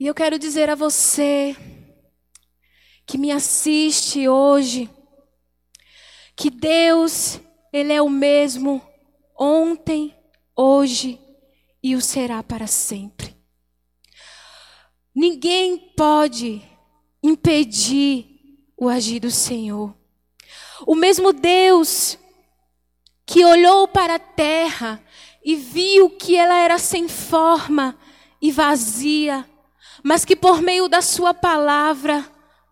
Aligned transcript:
E 0.00 0.06
eu 0.06 0.14
quero 0.14 0.38
dizer 0.38 0.70
a 0.70 0.76
você 0.76 1.56
que 3.04 3.18
me 3.18 3.32
assiste 3.32 4.28
hoje, 4.28 4.88
que 6.36 6.50
Deus, 6.50 7.40
Ele 7.72 7.92
é 7.92 8.00
o 8.00 8.08
mesmo 8.08 8.80
ontem, 9.36 10.14
hoje 10.54 11.20
e 11.82 11.96
o 11.96 12.00
será 12.00 12.44
para 12.44 12.68
sempre. 12.68 13.36
Ninguém 15.12 15.92
pode 15.96 16.62
impedir 17.20 18.26
o 18.76 18.88
agir 18.88 19.18
do 19.18 19.32
Senhor. 19.32 19.92
O 20.86 20.94
mesmo 20.94 21.32
Deus 21.32 22.16
que 23.26 23.44
olhou 23.44 23.88
para 23.88 24.14
a 24.14 24.20
terra 24.20 25.02
e 25.44 25.56
viu 25.56 26.08
que 26.10 26.36
ela 26.36 26.56
era 26.56 26.78
sem 26.78 27.08
forma 27.08 27.98
e 28.40 28.52
vazia, 28.52 29.44
mas 30.02 30.24
que 30.24 30.36
por 30.36 30.62
meio 30.62 30.88
da 30.88 31.02
Sua 31.02 31.32
palavra 31.34 32.24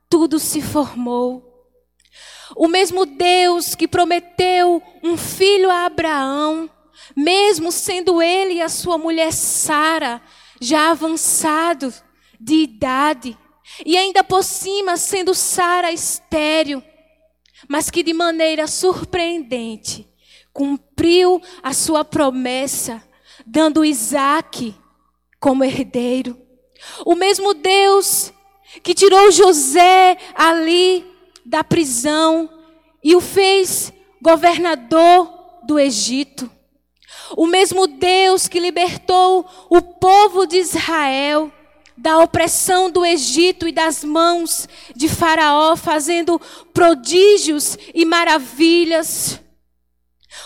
tudo 0.09 0.39
se 0.39 0.61
formou. 0.63 1.47
O 2.55 2.69
mesmo 2.69 3.05
Deus 3.05 3.75
que 3.75 3.89
prometeu 3.89 4.83
um 5.03 5.17
filho 5.17 5.71
a 5.71 5.87
Abraão, 5.87 6.71
mesmo 7.15 7.73
sendo 7.73 8.23
ele 8.23 8.55
e 8.55 8.63
a 8.63 8.69
sua 8.69 8.97
mulher 8.97 9.33
Sara 9.33 10.23
já 10.61 10.91
avançados 10.91 12.03
de 12.41 12.55
idade, 12.63 13.37
e 13.85 13.97
ainda 13.97 14.23
por 14.23 14.45
cima 14.45 14.97
sendo 14.97 15.35
Sara 15.35 15.93
estéril, 15.93 16.83
mas 17.69 17.91
que 17.91 18.03
de 18.03 18.13
maneira 18.13 18.67
surpreendente 18.67 20.09
cumpriu 20.53 21.43
a 21.63 21.73
sua 21.73 22.05
promessa, 22.05 23.03
dando 23.45 23.85
Isaac 23.85 24.75
como 25.39 25.65
herdeiro. 25.65 26.46
O 27.05 27.15
mesmo 27.15 27.55
Deus 27.55 28.33
que 28.83 28.95
tirou 28.95 29.31
José 29.31 30.17
ali 30.35 31.07
da 31.45 31.63
prisão 31.63 32.49
e 33.03 33.15
o 33.15 33.21
fez 33.21 33.93
governador 34.21 35.33
do 35.65 35.79
Egito. 35.79 36.51
O 37.37 37.47
mesmo 37.47 37.87
Deus 37.87 38.49
que 38.49 38.61
libertou 38.61 39.49
o 39.69 39.81
povo 39.81 40.47
de 40.47 40.59
Israel 40.59 41.53
da 41.97 42.19
opressão 42.19 42.91
do 42.91 43.05
Egito 43.05 43.67
e 43.67 43.73
das 43.73 44.05
mãos 44.05 44.69
de 44.95 45.09
Faraó, 45.09 45.77
fazendo 45.77 46.41
prodígios 46.75 47.79
e 47.95 48.05
maravilhas. 48.05 49.41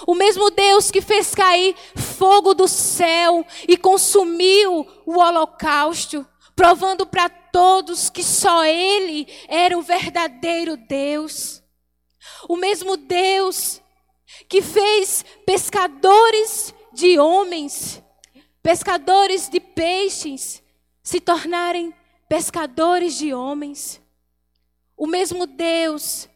O 0.07 0.15
mesmo 0.15 0.51
Deus 0.51 0.91
que 0.91 1.01
fez 1.01 1.35
cair 1.35 1.75
fogo 1.97 2.55
do 2.55 2.69
céu 2.69 3.45
e 3.67 3.77
consumiu 3.77 4.87
o 5.05 5.19
holocausto, 5.19 6.25
provando 6.61 7.07
para 7.07 7.27
todos 7.31 8.11
que 8.11 8.23
só 8.23 8.67
Ele 8.67 9.27
era 9.49 9.79
o 9.79 9.81
verdadeiro 9.81 10.77
Deus. 10.77 11.63
O 12.47 12.55
mesmo 12.55 12.99
Deus 12.99 13.81
que 14.47 14.61
fez 14.61 15.25
pescadores 15.47 16.75
de 16.93 17.19
homens, 17.19 18.03
pescadores 18.63 19.49
de 19.49 19.59
peixes, 19.59 20.63
se 21.03 21.19
tornarem 21.19 21.95
pescadores 22.29 23.17
de 23.17 23.33
homens. 23.33 23.99
O 24.95 25.07
mesmo 25.07 25.47
Deus 25.47 26.29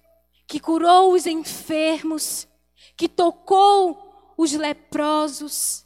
que 0.46 0.58
curou 0.58 1.12
os 1.12 1.26
enfermos, 1.26 2.48
que 2.96 3.10
tocou 3.10 4.34
os 4.38 4.54
leprosos, 4.54 5.84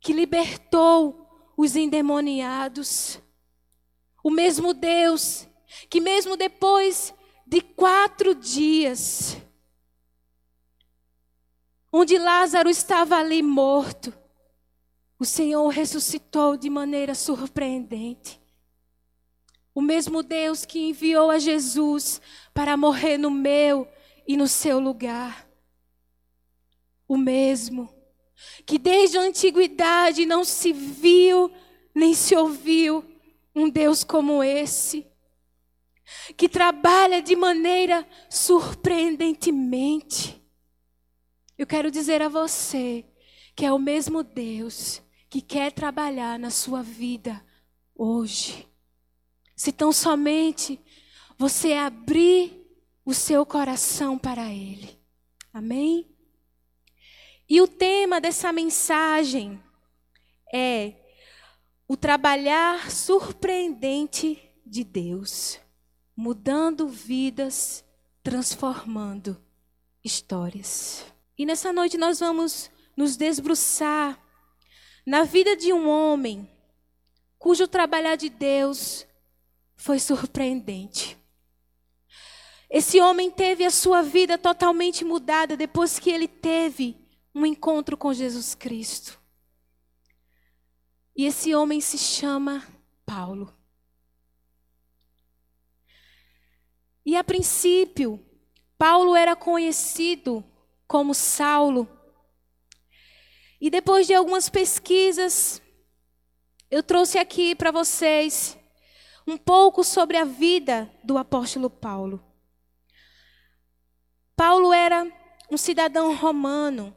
que 0.00 0.12
libertou 0.12 1.19
os 1.60 1.76
endemoniados. 1.76 3.20
O 4.24 4.30
mesmo 4.30 4.72
Deus 4.72 5.46
que, 5.88 6.00
mesmo 6.00 6.36
depois 6.36 7.14
de 7.46 7.60
quatro 7.60 8.34
dias, 8.34 9.36
onde 11.92 12.16
Lázaro 12.18 12.70
estava 12.70 13.16
ali 13.16 13.42
morto, 13.42 14.12
o 15.18 15.24
Senhor 15.24 15.68
ressuscitou 15.68 16.56
de 16.56 16.70
maneira 16.70 17.14
surpreendente. 17.14 18.40
O 19.74 19.82
mesmo 19.82 20.22
Deus 20.22 20.64
que 20.64 20.78
enviou 20.78 21.30
a 21.30 21.38
Jesus 21.38 22.22
para 22.54 22.76
morrer 22.76 23.18
no 23.18 23.30
meu 23.30 23.86
e 24.26 24.36
no 24.36 24.48
seu 24.48 24.80
lugar. 24.80 25.46
O 27.06 27.18
mesmo 27.18 27.99
que 28.66 28.78
desde 28.78 29.18
a 29.18 29.22
antiguidade 29.22 30.26
não 30.26 30.44
se 30.44 30.72
viu 30.72 31.50
nem 31.94 32.14
se 32.14 32.36
ouviu 32.36 33.04
um 33.54 33.68
Deus 33.68 34.02
como 34.04 34.42
esse, 34.42 35.06
que 36.36 36.48
trabalha 36.48 37.22
de 37.22 37.36
maneira 37.36 38.08
surpreendentemente. 38.28 40.42
Eu 41.58 41.66
quero 41.66 41.90
dizer 41.90 42.22
a 42.22 42.28
você 42.28 43.04
que 43.54 43.66
é 43.66 43.72
o 43.72 43.78
mesmo 43.78 44.22
Deus 44.22 45.02
que 45.28 45.40
quer 45.40 45.72
trabalhar 45.72 46.38
na 46.38 46.50
sua 46.50 46.82
vida 46.82 47.44
hoje. 47.94 48.66
Se 49.54 49.70
tão 49.70 49.92
somente 49.92 50.80
você 51.36 51.74
abrir 51.74 52.66
o 53.04 53.12
seu 53.12 53.44
coração 53.44 54.18
para 54.18 54.52
Ele. 54.52 54.98
Amém? 55.52 56.10
E 57.50 57.60
o 57.60 57.66
tema 57.66 58.20
dessa 58.20 58.52
mensagem 58.52 59.60
é 60.54 60.92
o 61.88 61.96
trabalhar 61.96 62.88
surpreendente 62.92 64.40
de 64.64 64.84
Deus, 64.84 65.58
mudando 66.16 66.86
vidas, 66.86 67.84
transformando 68.22 69.36
histórias. 70.04 71.04
E 71.36 71.44
nessa 71.44 71.72
noite 71.72 71.98
nós 71.98 72.20
vamos 72.20 72.70
nos 72.96 73.16
desbruçar 73.16 74.16
na 75.04 75.24
vida 75.24 75.56
de 75.56 75.72
um 75.72 75.88
homem 75.88 76.48
cujo 77.36 77.66
trabalhar 77.66 78.14
de 78.14 78.28
Deus 78.28 79.04
foi 79.74 79.98
surpreendente. 79.98 81.18
Esse 82.70 83.00
homem 83.00 83.28
teve 83.28 83.64
a 83.64 83.70
sua 83.70 84.02
vida 84.02 84.38
totalmente 84.38 85.04
mudada 85.04 85.56
depois 85.56 85.98
que 85.98 86.10
ele 86.10 86.28
teve 86.28 86.99
um 87.34 87.46
encontro 87.46 87.96
com 87.96 88.12
Jesus 88.12 88.54
Cristo. 88.54 89.20
E 91.16 91.24
esse 91.24 91.54
homem 91.54 91.80
se 91.80 91.98
chama 91.98 92.66
Paulo. 93.04 93.54
E 97.04 97.16
a 97.16 97.24
princípio, 97.24 98.24
Paulo 98.78 99.16
era 99.16 99.34
conhecido 99.34 100.44
como 100.86 101.14
Saulo 101.14 101.88
e 103.60 103.68
depois 103.68 104.06
de 104.06 104.14
algumas 104.14 104.48
pesquisas, 104.48 105.60
eu 106.70 106.82
trouxe 106.82 107.18
aqui 107.18 107.54
para 107.54 107.70
vocês 107.70 108.58
um 109.26 109.36
pouco 109.36 109.84
sobre 109.84 110.16
a 110.16 110.24
vida 110.24 110.90
do 111.04 111.18
apóstolo 111.18 111.68
Paulo. 111.68 112.24
Paulo 114.34 114.72
era 114.72 115.06
um 115.50 115.58
cidadão 115.58 116.16
romano, 116.16 116.96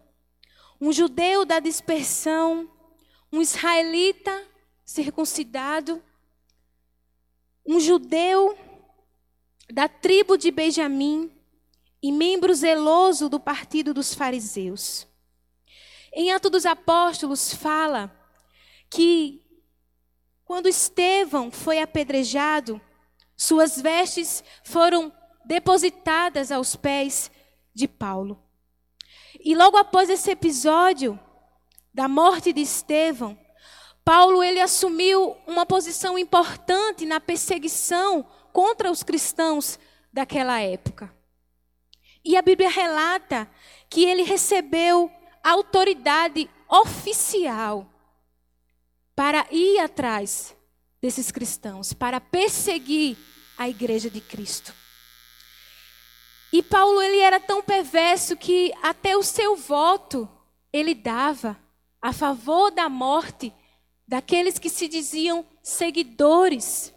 um 0.83 0.91
judeu 0.91 1.45
da 1.45 1.61
dispersão, 1.61 2.69
um 3.31 3.41
israelita 3.41 4.45
circuncidado, 4.83 6.03
um 7.65 7.79
judeu 7.79 8.53
da 9.71 9.87
tribo 9.87 10.37
de 10.37 10.51
Benjamim 10.51 11.31
e 12.01 12.11
membro 12.11 12.53
zeloso 12.53 13.29
do 13.29 13.39
partido 13.39 13.93
dos 13.93 14.13
fariseus. 14.13 15.07
Em 16.11 16.33
Atos 16.33 16.51
dos 16.51 16.65
Apóstolos 16.65 17.53
fala 17.53 18.13
que 18.91 19.41
quando 20.43 20.67
Estevão 20.67 21.49
foi 21.49 21.79
apedrejado, 21.79 22.81
suas 23.37 23.79
vestes 23.81 24.43
foram 24.65 25.13
depositadas 25.45 26.51
aos 26.51 26.75
pés 26.75 27.31
de 27.73 27.87
Paulo. 27.87 28.42
E 29.43 29.53
logo 29.53 29.75
após 29.75 30.09
esse 30.09 30.31
episódio 30.31 31.19
da 31.93 32.07
morte 32.07 32.53
de 32.53 32.61
Estevão, 32.61 33.37
Paulo 34.05 34.41
ele 34.41 34.61
assumiu 34.61 35.35
uma 35.45 35.65
posição 35.65 36.17
importante 36.17 37.05
na 37.05 37.19
perseguição 37.19 38.25
contra 38.53 38.89
os 38.89 39.03
cristãos 39.03 39.77
daquela 40.13 40.61
época. 40.61 41.13
E 42.23 42.37
a 42.37 42.41
Bíblia 42.41 42.69
relata 42.69 43.49
que 43.89 44.05
ele 44.05 44.23
recebeu 44.23 45.11
autoridade 45.43 46.49
oficial 46.69 47.85
para 49.13 49.45
ir 49.51 49.79
atrás 49.79 50.55
desses 51.01 51.31
cristãos, 51.31 51.91
para 51.91 52.21
perseguir 52.21 53.17
a 53.57 53.67
igreja 53.67 54.09
de 54.09 54.21
Cristo. 54.21 54.82
E 56.53 56.61
Paulo 56.61 57.01
ele 57.01 57.17
era 57.17 57.39
tão 57.39 57.63
perverso 57.63 58.37
que 58.37 58.71
até 58.83 59.17
o 59.17 59.23
seu 59.23 59.55
voto 59.55 60.29
ele 60.71 60.93
dava 60.93 61.59
a 61.99 62.13
favor 62.13 62.69
da 62.69 62.87
morte 62.87 63.51
daqueles 64.07 64.59
que 64.59 64.69
se 64.69 64.87
diziam 64.87 65.43
seguidores 65.63 66.93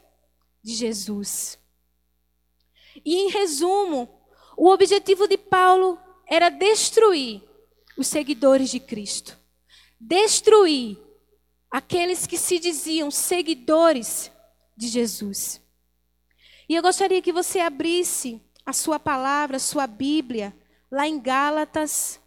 de 0.62 0.74
Jesus. 0.74 1.58
E 3.02 3.16
em 3.16 3.30
resumo, 3.30 4.20
o 4.58 4.68
objetivo 4.68 5.26
de 5.26 5.38
Paulo 5.38 5.98
era 6.26 6.50
destruir 6.50 7.42
os 7.96 8.08
seguidores 8.08 8.70
de 8.70 8.78
Cristo. 8.78 9.38
Destruir 9.98 10.98
aqueles 11.70 12.26
que 12.26 12.36
se 12.36 12.58
diziam 12.58 13.10
seguidores 13.10 14.30
de 14.76 14.88
Jesus. 14.88 15.62
E 16.68 16.74
eu 16.74 16.82
gostaria 16.82 17.22
que 17.22 17.32
você 17.32 17.60
abrisse 17.60 18.42
a 18.66 18.72
sua 18.72 18.98
palavra, 18.98 19.56
a 19.58 19.60
sua 19.60 19.86
Bíblia, 19.86 20.52
lá 20.90 21.06
em 21.06 21.20
Gálatas, 21.20 22.20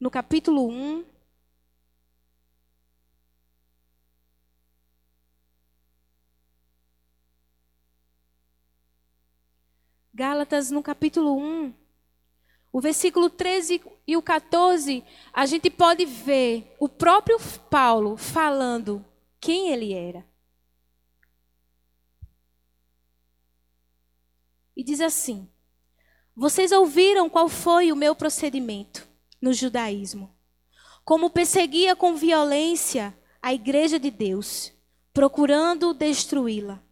no 0.00 0.10
capítulo 0.10 0.68
1. 0.68 1.04
Gálatas, 10.12 10.70
no 10.70 10.82
capítulo 10.82 11.36
1, 11.36 11.74
o 12.72 12.80
versículo 12.80 13.30
13 13.30 13.82
e 14.06 14.16
o 14.16 14.22
14, 14.22 15.04
a 15.32 15.46
gente 15.46 15.70
pode 15.70 16.04
ver 16.04 16.74
o 16.78 16.88
próprio 16.88 17.36
Paulo 17.70 18.16
falando 18.16 19.04
quem 19.40 19.70
ele 19.70 19.92
era. 19.92 20.24
E 24.76 24.82
diz 24.82 25.00
assim: 25.00 25.48
Vocês 26.36 26.72
ouviram 26.72 27.28
qual 27.28 27.48
foi 27.48 27.92
o 27.92 27.96
meu 27.96 28.12
procedimento 28.14 29.06
no 29.40 29.52
judaísmo? 29.52 30.34
Como 31.04 31.30
perseguia 31.30 31.94
com 31.94 32.16
violência 32.16 33.16
a 33.40 33.54
igreja 33.54 34.00
de 34.00 34.10
Deus, 34.10 34.72
procurando 35.12 35.94
destruí-la. 35.94 36.82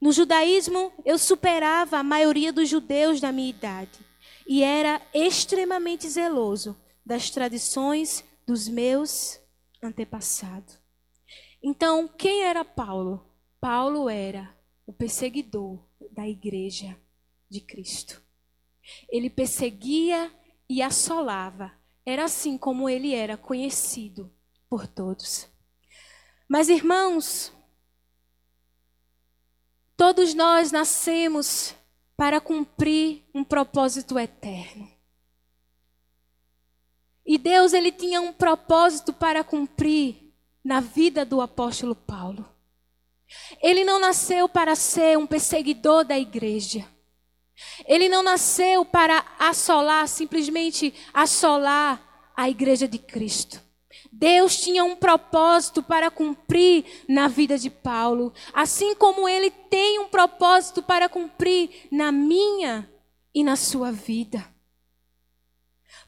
No 0.00 0.10
judaísmo, 0.10 0.92
eu 1.04 1.18
superava 1.18 1.98
a 1.98 2.02
maioria 2.02 2.52
dos 2.52 2.68
judeus 2.68 3.20
da 3.20 3.30
minha 3.30 3.50
idade 3.50 4.00
e 4.44 4.64
era 4.64 5.00
extremamente 5.14 6.08
zeloso 6.08 6.76
das 7.06 7.30
tradições 7.30 8.24
dos 8.44 8.66
meus 8.66 9.38
antepassados. 9.80 10.78
Então, 11.62 12.08
quem 12.08 12.42
era 12.42 12.64
Paulo? 12.64 13.24
Paulo 13.60 14.08
era 14.08 14.52
o 14.84 14.92
perseguidor 14.92 15.78
da 16.10 16.28
igreja 16.28 16.98
de 17.48 17.60
Cristo. 17.60 18.23
Ele 19.08 19.30
perseguia 19.30 20.32
e 20.68 20.82
assolava. 20.82 21.72
Era 22.04 22.24
assim 22.24 22.58
como 22.58 22.88
ele 22.88 23.14
era 23.14 23.36
conhecido 23.36 24.32
por 24.68 24.86
todos. 24.86 25.48
Mas, 26.48 26.68
irmãos, 26.68 27.52
Todos 29.96 30.34
nós 30.34 30.72
nascemos 30.72 31.74
para 32.16 32.40
cumprir 32.40 33.24
um 33.32 33.44
propósito 33.44 34.18
eterno. 34.18 34.90
E 37.24 37.38
Deus 37.38 37.72
ele 37.72 37.92
tinha 37.92 38.20
um 38.20 38.32
propósito 38.32 39.12
para 39.12 39.44
cumprir 39.44 40.34
na 40.64 40.80
vida 40.80 41.24
do 41.24 41.40
apóstolo 41.40 41.94
Paulo. 41.94 42.46
Ele 43.62 43.84
não 43.84 44.00
nasceu 44.00 44.48
para 44.48 44.74
ser 44.74 45.16
um 45.16 45.26
perseguidor 45.26 46.04
da 46.04 46.18
igreja. 46.18 46.86
Ele 47.86 48.08
não 48.08 48.22
nasceu 48.22 48.84
para 48.84 49.24
assolar, 49.38 50.08
simplesmente 50.08 50.94
assolar 51.12 52.32
a 52.36 52.48
igreja 52.48 52.88
de 52.88 52.98
Cristo. 52.98 53.62
Deus 54.10 54.60
tinha 54.60 54.84
um 54.84 54.94
propósito 54.94 55.82
para 55.82 56.10
cumprir 56.10 56.84
na 57.08 57.26
vida 57.26 57.58
de 57.58 57.68
Paulo, 57.68 58.32
assim 58.52 58.94
como 58.94 59.28
ele 59.28 59.50
tem 59.50 59.98
um 59.98 60.08
propósito 60.08 60.82
para 60.82 61.08
cumprir 61.08 61.88
na 61.90 62.12
minha 62.12 62.88
e 63.34 63.42
na 63.42 63.56
sua 63.56 63.90
vida. 63.90 64.48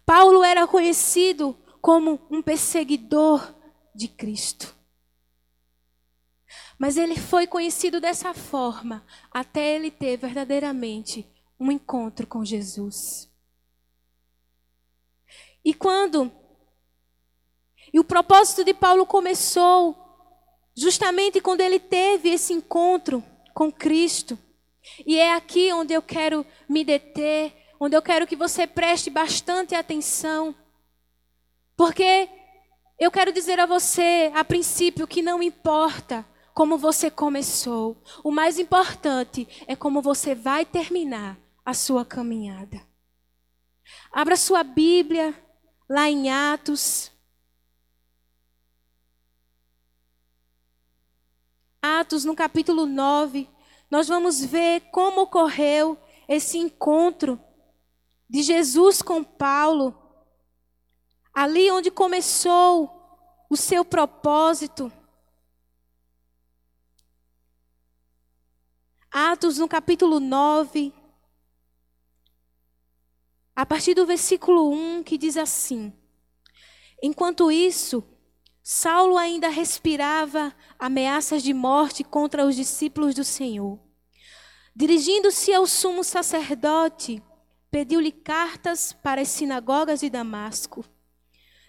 Paulo 0.05 0.45
era 0.45 0.67
conhecido 0.69 1.57
como 1.81 2.21
um 2.31 2.41
perseguidor 2.41 3.55
de 3.95 4.07
Cristo. 4.07 4.75
Mas 6.79 6.97
ele 6.97 7.17
foi 7.17 7.47
conhecido 7.47 8.01
dessa 8.01 8.33
forma 8.35 9.05
até 9.33 9.75
ele 9.75 9.91
ter 9.91 10.17
verdadeiramente 10.17 11.27
um 11.59 11.71
encontro 11.71 12.27
com 12.27 12.45
Jesus. 12.45 13.31
E 15.65 15.75
quando 15.75 16.31
e 17.93 17.99
o 17.99 18.05
propósito 18.05 18.65
de 18.65 18.75
Paulo 18.75 19.07
começou 19.07 19.97
justamente 20.77 21.41
quando 21.41 21.61
ele 21.61 21.79
teve 21.79 22.29
esse 22.29 22.53
encontro 22.53 23.25
com 23.55 23.73
Cristo. 23.73 24.39
E 25.07 25.19
é 25.19 25.33
aqui 25.33 25.73
onde 25.73 25.95
eu 25.95 26.03
quero 26.03 26.45
me 26.69 26.85
deter, 26.85 27.53
onde 27.81 27.97
eu 27.97 28.03
quero 28.03 28.27
que 28.27 28.37
você 28.37 28.67
preste 28.67 29.09
bastante 29.09 29.75
atenção. 29.75 30.55
Porque 31.77 32.29
eu 32.99 33.11
quero 33.11 33.33
dizer 33.33 33.59
a 33.59 33.67
você, 33.67 34.31
a 34.35 34.45
princípio, 34.45 35.07
que 35.07 35.23
não 35.23 35.43
importa 35.43 36.27
como 36.55 36.79
você 36.79 37.11
começou, 37.11 38.03
o 38.25 38.31
mais 38.31 38.59
importante 38.59 39.47
é 39.67 39.77
como 39.77 40.01
você 40.01 40.35
vai 40.35 40.65
terminar 40.65 41.39
a 41.67 41.75
sua 41.75 42.03
caminhada. 42.03 42.81
Abra 44.11 44.37
sua 44.37 44.63
Bíblia 44.63 45.35
lá 45.87 46.09
em 46.09 46.31
Atos, 46.31 47.13
Atos, 51.87 52.25
no 52.25 52.35
capítulo 52.35 52.85
9, 52.85 53.49
nós 53.89 54.09
vamos 54.09 54.45
ver 54.45 54.81
como 54.91 55.23
ocorreu 55.23 55.97
esse 56.29 56.59
encontro 56.59 57.41
de 58.29 58.43
Jesus 58.43 59.01
com 59.01 59.23
Paulo, 59.23 59.97
ali 61.33 61.71
onde 61.71 61.91
começou 61.91 62.91
o 63.49 63.57
seu 63.57 63.85
propósito. 63.85 64.91
Atos, 69.11 69.59
no 69.59 69.69
capítulo 69.69 70.19
9, 70.19 70.93
a 73.57 73.65
partir 73.65 73.95
do 73.95 74.05
versículo 74.05 74.71
1, 74.71 75.03
que 75.03 75.17
diz 75.17 75.39
assim: 75.39 75.91
Enquanto 77.03 77.51
isso, 77.51 78.05
Saulo 78.63 79.17
ainda 79.17 79.49
respirava 79.49 80.55
ameaças 80.79 81.43
de 81.43 81.55
morte 81.55 82.05
contra 82.05 82.45
os 82.45 82.55
discípulos 82.55 83.15
do 83.15 83.25
Senhor. 83.25 83.81
Dirigindo-se 84.75 85.55
ao 85.55 85.67
sumo 85.67 86.05
sacerdote, 86.05 87.23
pediu-lhe 87.71 88.13
cartas 88.13 88.93
para 88.93 89.23
as 89.23 89.29
sinagogas 89.29 90.01
de 90.01 90.11
Damasco, 90.11 90.85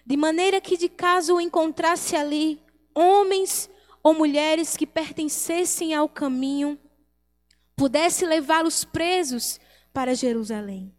de 0.04 0.16
maneira 0.16 0.60
que, 0.60 0.76
de 0.76 0.90
caso 0.90 1.36
o 1.36 1.40
encontrasse 1.40 2.14
ali, 2.14 2.62
homens 2.94 3.70
ou 4.02 4.12
mulheres 4.12 4.76
que 4.76 4.86
pertencessem 4.86 5.94
ao 5.94 6.08
caminho, 6.08 6.78
pudesse 7.74 8.26
levá-los 8.26 8.84
presos 8.84 9.58
para 9.92 10.14
Jerusalém. 10.14 10.97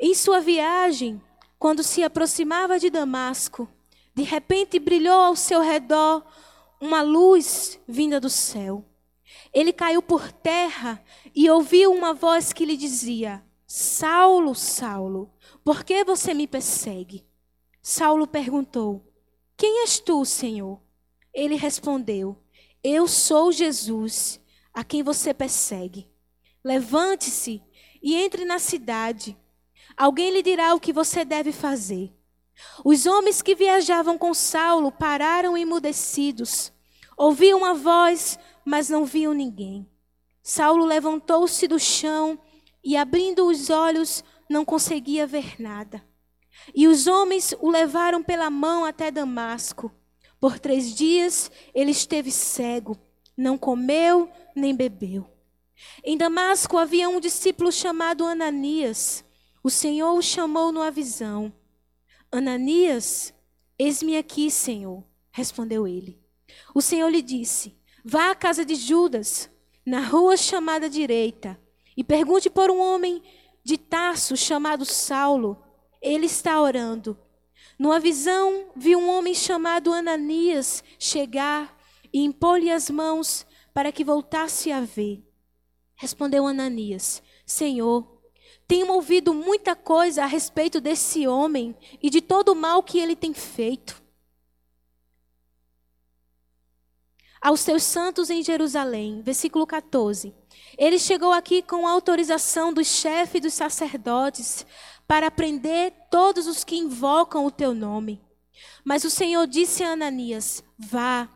Em 0.00 0.14
sua 0.14 0.40
viagem, 0.40 1.20
quando 1.58 1.82
se 1.82 2.04
aproximava 2.04 2.78
de 2.78 2.88
Damasco, 2.88 3.68
de 4.14 4.22
repente 4.22 4.78
brilhou 4.78 5.20
ao 5.20 5.34
seu 5.34 5.60
redor 5.60 6.24
uma 6.80 7.02
luz 7.02 7.80
vinda 7.86 8.20
do 8.20 8.30
céu. 8.30 8.84
Ele 9.52 9.72
caiu 9.72 10.00
por 10.00 10.30
terra 10.30 11.02
e 11.34 11.50
ouviu 11.50 11.92
uma 11.92 12.14
voz 12.14 12.52
que 12.52 12.64
lhe 12.64 12.76
dizia: 12.76 13.44
Saulo, 13.66 14.54
Saulo, 14.54 15.32
por 15.64 15.82
que 15.82 16.04
você 16.04 16.32
me 16.32 16.46
persegue? 16.46 17.26
Saulo 17.82 18.26
perguntou: 18.26 19.04
Quem 19.56 19.82
és 19.82 19.98
tu, 19.98 20.24
Senhor? 20.24 20.80
Ele 21.34 21.56
respondeu: 21.56 22.40
Eu 22.84 23.08
sou 23.08 23.50
Jesus, 23.50 24.40
a 24.72 24.84
quem 24.84 25.02
você 25.02 25.34
persegue. 25.34 26.08
Levante-se 26.62 27.60
e 28.00 28.14
entre 28.14 28.44
na 28.44 28.58
cidade. 28.58 29.36
Alguém 29.98 30.30
lhe 30.30 30.44
dirá 30.44 30.74
o 30.74 30.80
que 30.80 30.92
você 30.92 31.24
deve 31.24 31.50
fazer. 31.50 32.14
Os 32.84 33.04
homens 33.04 33.42
que 33.42 33.56
viajavam 33.56 34.16
com 34.16 34.32
Saulo 34.32 34.92
pararam 34.92 35.56
emudecidos. 35.56 36.72
Ouviam 37.16 37.58
uma 37.58 37.74
voz, 37.74 38.38
mas 38.64 38.88
não 38.88 39.04
viam 39.04 39.34
ninguém. 39.34 39.84
Saulo 40.40 40.84
levantou-se 40.84 41.66
do 41.66 41.80
chão 41.80 42.38
e, 42.82 42.96
abrindo 42.96 43.44
os 43.48 43.70
olhos, 43.70 44.22
não 44.48 44.64
conseguia 44.64 45.26
ver 45.26 45.60
nada. 45.60 46.00
E 46.72 46.86
os 46.86 47.08
homens 47.08 47.52
o 47.60 47.68
levaram 47.68 48.22
pela 48.22 48.48
mão 48.50 48.84
até 48.84 49.10
Damasco. 49.10 49.92
Por 50.40 50.60
três 50.60 50.94
dias 50.94 51.50
ele 51.74 51.90
esteve 51.90 52.30
cego, 52.30 52.96
não 53.36 53.58
comeu 53.58 54.30
nem 54.54 54.74
bebeu. 54.74 55.28
Em 56.04 56.16
Damasco 56.16 56.78
havia 56.78 57.08
um 57.08 57.18
discípulo 57.18 57.72
chamado 57.72 58.24
Ananias. 58.24 59.24
O 59.62 59.70
Senhor 59.70 60.12
o 60.12 60.22
chamou 60.22 60.72
numa 60.72 60.90
visão. 60.90 61.52
Ananias, 62.30 63.34
eis-me 63.78 64.16
aqui, 64.16 64.50
Senhor, 64.50 65.04
respondeu 65.32 65.86
ele. 65.86 66.20
O 66.74 66.80
Senhor 66.80 67.08
lhe 67.08 67.22
disse: 67.22 67.76
Vá 68.04 68.30
à 68.30 68.34
casa 68.34 68.64
de 68.64 68.74
Judas, 68.74 69.50
na 69.84 70.00
rua 70.00 70.36
chamada 70.36 70.88
direita, 70.88 71.60
e 71.96 72.04
pergunte 72.04 72.48
por 72.48 72.70
um 72.70 72.80
homem 72.80 73.22
de 73.64 73.76
Tarso 73.76 74.36
chamado 74.36 74.84
Saulo. 74.84 75.62
Ele 76.00 76.26
está 76.26 76.60
orando. 76.60 77.18
Numa 77.78 77.98
visão, 78.00 78.70
vi 78.76 78.94
um 78.94 79.08
homem 79.08 79.34
chamado 79.34 79.92
Ananias 79.92 80.82
chegar 80.98 81.76
e 82.12 82.22
impor-lhe 82.24 82.70
as 82.70 82.90
mãos 82.90 83.46
para 83.74 83.92
que 83.92 84.04
voltasse 84.04 84.72
a 84.72 84.80
ver. 84.80 85.24
Respondeu 85.94 86.46
Ananias: 86.46 87.22
Senhor, 87.44 88.17
tenho 88.68 88.92
ouvido 88.92 89.32
muita 89.32 89.74
coisa 89.74 90.24
a 90.24 90.26
respeito 90.26 90.78
desse 90.78 91.26
homem 91.26 91.74
e 92.02 92.10
de 92.10 92.20
todo 92.20 92.50
o 92.50 92.54
mal 92.54 92.82
que 92.82 93.00
ele 93.00 93.16
tem 93.16 93.32
feito. 93.32 94.00
Aos 97.40 97.64
teus 97.64 97.82
santos 97.82 98.28
em 98.28 98.42
Jerusalém, 98.42 99.22
versículo 99.22 99.66
14. 99.66 100.34
Ele 100.76 100.98
chegou 100.98 101.32
aqui 101.32 101.62
com 101.62 101.86
autorização 101.86 102.72
do 102.72 102.84
chefe 102.84 103.40
dos 103.40 103.54
sacerdotes 103.54 104.66
para 105.06 105.30
prender 105.30 105.94
todos 106.10 106.46
os 106.46 106.62
que 106.62 106.76
invocam 106.76 107.46
o 107.46 107.50
teu 107.50 107.72
nome. 107.72 108.20
Mas 108.84 109.02
o 109.02 109.10
Senhor 109.10 109.46
disse 109.46 109.82
a 109.82 109.92
Ananias: 109.92 110.62
Vá, 110.76 111.28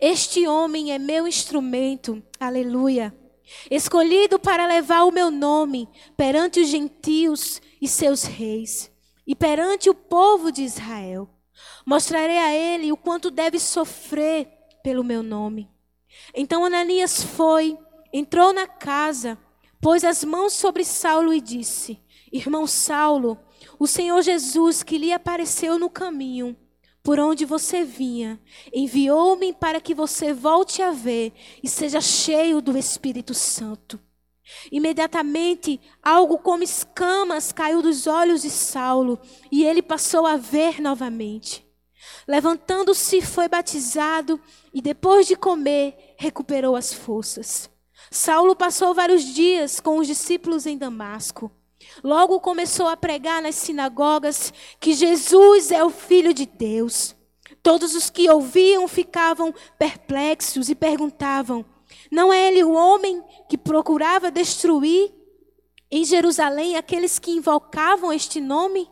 este 0.00 0.48
homem 0.48 0.92
é 0.92 0.98
meu 0.98 1.28
instrumento, 1.28 2.22
aleluia, 2.40 3.14
escolhido 3.70 4.38
para 4.38 4.66
levar 4.66 5.04
o 5.04 5.12
meu 5.12 5.30
nome 5.30 5.88
perante 6.16 6.60
os 6.60 6.68
gentios 6.68 7.60
e 7.80 7.88
seus 7.88 8.24
reis, 8.24 8.90
e 9.26 9.34
perante 9.34 9.88
o 9.88 9.94
povo 9.94 10.50
de 10.50 10.62
Israel. 10.62 11.28
Mostrarei 11.86 12.38
a 12.38 12.52
ele 12.52 12.92
o 12.92 12.96
quanto 12.96 13.30
deve 13.30 13.58
sofrer 13.58 14.48
pelo 14.82 15.04
meu 15.04 15.22
nome. 15.22 15.70
Então 16.34 16.64
Ananias 16.64 17.22
foi, 17.22 17.78
entrou 18.12 18.52
na 18.52 18.66
casa, 18.66 19.38
pôs 19.80 20.04
as 20.04 20.24
mãos 20.24 20.52
sobre 20.52 20.84
Saulo 20.84 21.32
e 21.32 21.40
disse: 21.40 22.02
Irmão 22.32 22.66
Saulo, 22.66 23.38
o 23.78 23.86
Senhor 23.86 24.20
Jesus 24.22 24.82
que 24.82 24.98
lhe 24.98 25.12
apareceu 25.12 25.78
no 25.78 25.90
caminho, 25.90 26.56
por 27.02 27.18
onde 27.18 27.44
você 27.44 27.84
vinha, 27.84 28.38
enviou-me 28.72 29.52
para 29.52 29.80
que 29.80 29.94
você 29.94 30.32
volte 30.32 30.82
a 30.82 30.90
ver 30.90 31.32
e 31.62 31.68
seja 31.68 32.00
cheio 32.00 32.60
do 32.60 32.76
Espírito 32.76 33.32
Santo. 33.32 33.98
Imediatamente, 34.70 35.80
algo 36.02 36.38
como 36.38 36.62
escamas 36.62 37.52
caiu 37.52 37.80
dos 37.80 38.06
olhos 38.06 38.42
de 38.42 38.50
Saulo 38.50 39.18
e 39.50 39.64
ele 39.64 39.80
passou 39.80 40.26
a 40.26 40.36
ver 40.36 40.80
novamente. 40.80 41.64
Levantando-se, 42.26 43.22
foi 43.22 43.48
batizado 43.48 44.40
e, 44.72 44.82
depois 44.82 45.26
de 45.26 45.36
comer, 45.36 46.14
recuperou 46.18 46.76
as 46.76 46.92
forças. 46.92 47.70
Saulo 48.10 48.56
passou 48.56 48.94
vários 48.94 49.24
dias 49.24 49.80
com 49.80 49.98
os 49.98 50.06
discípulos 50.06 50.66
em 50.66 50.76
Damasco. 50.76 51.50
Logo 52.02 52.40
começou 52.40 52.88
a 52.88 52.96
pregar 52.96 53.42
nas 53.42 53.54
sinagogas 53.54 54.52
que 54.78 54.92
Jesus 54.92 55.70
é 55.70 55.84
o 55.84 55.90
Filho 55.90 56.32
de 56.32 56.46
Deus. 56.46 57.14
Todos 57.62 57.94
os 57.94 58.08
que 58.08 58.30
ouviam 58.30 58.88
ficavam 58.88 59.54
perplexos 59.78 60.68
e 60.68 60.74
perguntavam: 60.74 61.64
Não 62.10 62.32
é 62.32 62.48
ele 62.48 62.64
o 62.64 62.72
homem 62.72 63.22
que 63.48 63.58
procurava 63.58 64.30
destruir 64.30 65.12
em 65.90 66.04
Jerusalém 66.04 66.76
aqueles 66.76 67.18
que 67.18 67.32
invocavam 67.32 68.12
este 68.12 68.40
nome? 68.40 68.88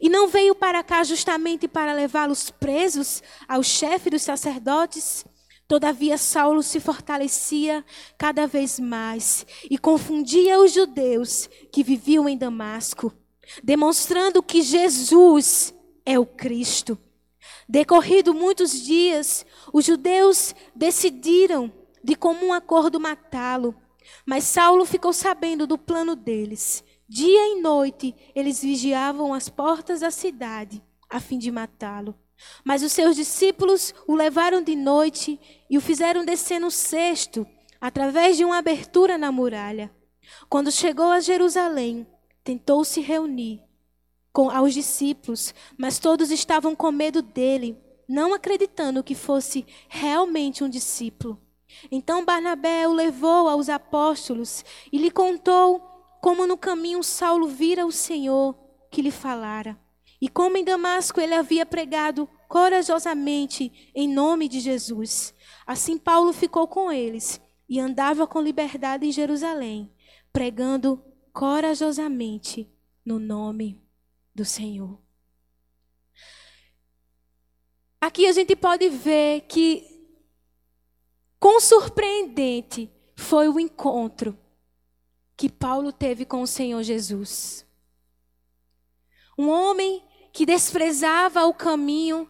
E 0.00 0.08
não 0.08 0.28
veio 0.28 0.54
para 0.54 0.82
cá 0.82 1.02
justamente 1.02 1.66
para 1.66 1.94
levá-los 1.94 2.50
presos 2.50 3.22
ao 3.48 3.62
chefe 3.62 4.10
dos 4.10 4.22
sacerdotes? 4.22 5.24
Todavia, 5.72 6.18
Saulo 6.18 6.62
se 6.62 6.78
fortalecia 6.78 7.82
cada 8.18 8.46
vez 8.46 8.78
mais 8.78 9.46
e 9.70 9.78
confundia 9.78 10.60
os 10.60 10.70
judeus 10.70 11.48
que 11.72 11.82
viviam 11.82 12.28
em 12.28 12.36
Damasco, 12.36 13.10
demonstrando 13.64 14.42
que 14.42 14.60
Jesus 14.60 15.74
é 16.04 16.18
o 16.18 16.26
Cristo. 16.26 16.98
Decorrido 17.66 18.34
muitos 18.34 18.82
dias, 18.82 19.46
os 19.72 19.86
judeus 19.86 20.54
decidiram 20.76 21.72
de 22.04 22.16
comum 22.16 22.52
acordo 22.52 23.00
matá-lo, 23.00 23.74
mas 24.26 24.44
Saulo 24.44 24.84
ficou 24.84 25.14
sabendo 25.14 25.66
do 25.66 25.78
plano 25.78 26.14
deles 26.14 26.84
Dia 27.08 27.48
e 27.48 27.62
noite 27.62 28.14
eles 28.34 28.60
vigiavam 28.60 29.32
as 29.32 29.48
portas 29.48 30.00
da 30.00 30.10
cidade 30.10 30.82
a 31.08 31.18
fim 31.18 31.38
de 31.38 31.50
matá-lo. 31.50 32.14
Mas 32.64 32.82
os 32.82 32.92
seus 32.92 33.16
discípulos 33.16 33.94
o 34.06 34.14
levaram 34.14 34.62
de 34.62 34.76
noite 34.76 35.38
e 35.68 35.76
o 35.76 35.80
fizeram 35.80 36.24
descer 36.24 36.58
no 36.60 36.70
cesto, 36.70 37.46
através 37.80 38.36
de 38.36 38.44
uma 38.44 38.58
abertura 38.58 39.18
na 39.18 39.32
muralha. 39.32 39.90
Quando 40.48 40.70
chegou 40.70 41.06
a 41.06 41.20
Jerusalém, 41.20 42.06
tentou 42.44 42.84
se 42.84 43.00
reunir 43.00 43.62
com 44.32 44.50
aos 44.50 44.72
discípulos, 44.72 45.54
mas 45.76 45.98
todos 45.98 46.30
estavam 46.30 46.74
com 46.74 46.90
medo 46.90 47.20
dele, 47.20 47.78
não 48.08 48.32
acreditando 48.32 49.04
que 49.04 49.14
fosse 49.14 49.66
realmente 49.88 50.64
um 50.64 50.68
discípulo. 50.68 51.38
Então 51.90 52.24
Barnabé 52.24 52.86
o 52.86 52.92
levou 52.92 53.48
aos 53.48 53.68
apóstolos 53.68 54.64
e 54.90 54.98
lhe 54.98 55.10
contou 55.10 55.80
como 56.20 56.46
no 56.46 56.56
caminho 56.56 57.02
Saulo 57.02 57.46
vira 57.46 57.84
o 57.84 57.92
Senhor 57.92 58.56
que 58.90 59.02
lhe 59.02 59.10
falara, 59.10 59.78
e 60.22 60.28
como 60.28 60.56
em 60.56 60.62
Damasco 60.62 61.20
ele 61.20 61.34
havia 61.34 61.66
pregado 61.66 62.30
corajosamente 62.46 63.90
em 63.92 64.08
nome 64.08 64.48
de 64.48 64.60
Jesus. 64.60 65.34
Assim 65.66 65.98
Paulo 65.98 66.32
ficou 66.32 66.68
com 66.68 66.92
eles 66.92 67.40
e 67.68 67.80
andava 67.80 68.24
com 68.24 68.40
liberdade 68.40 69.04
em 69.04 69.10
Jerusalém, 69.10 69.92
pregando 70.32 71.02
corajosamente 71.32 72.72
no 73.04 73.18
nome 73.18 73.82
do 74.32 74.44
Senhor. 74.44 74.96
Aqui 78.00 78.24
a 78.28 78.32
gente 78.32 78.54
pode 78.54 78.88
ver 78.90 79.40
que 79.48 80.06
quão 81.40 81.58
surpreendente 81.58 82.88
foi 83.16 83.48
o 83.48 83.58
encontro 83.58 84.38
que 85.36 85.50
Paulo 85.50 85.92
teve 85.92 86.24
com 86.24 86.42
o 86.42 86.46
Senhor 86.46 86.80
Jesus. 86.84 87.66
Um 89.36 89.48
homem 89.48 90.11
que 90.32 90.46
desprezava 90.46 91.44
o 91.44 91.52
caminho, 91.52 92.28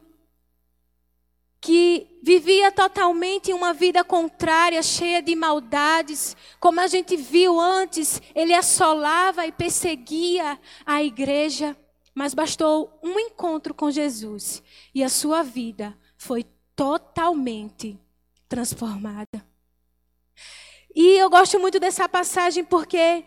que 1.60 2.18
vivia 2.20 2.72
totalmente 2.72 3.52
uma 3.52 3.72
vida 3.72 4.02
contrária, 4.02 4.82
cheia 4.82 5.22
de 5.22 5.36
maldades, 5.36 6.36
como 6.58 6.80
a 6.80 6.88
gente 6.88 7.16
viu 7.16 7.60
antes, 7.60 8.20
ele 8.34 8.52
assolava 8.52 9.46
e 9.46 9.52
perseguia 9.52 10.58
a 10.84 11.02
igreja, 11.02 11.76
mas 12.12 12.34
bastou 12.34 12.98
um 13.02 13.18
encontro 13.18 13.72
com 13.72 13.90
Jesus 13.90 14.60
e 14.92 15.04
a 15.04 15.08
sua 15.08 15.44
vida 15.44 15.96
foi 16.16 16.44
totalmente 16.74 17.98
transformada. 18.48 19.46
E 20.94 21.16
eu 21.16 21.30
gosto 21.30 21.58
muito 21.60 21.78
dessa 21.78 22.08
passagem 22.08 22.64
porque 22.64 23.24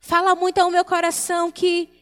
fala 0.00 0.34
muito 0.34 0.58
ao 0.58 0.70
meu 0.70 0.84
coração 0.84 1.52
que 1.52 2.01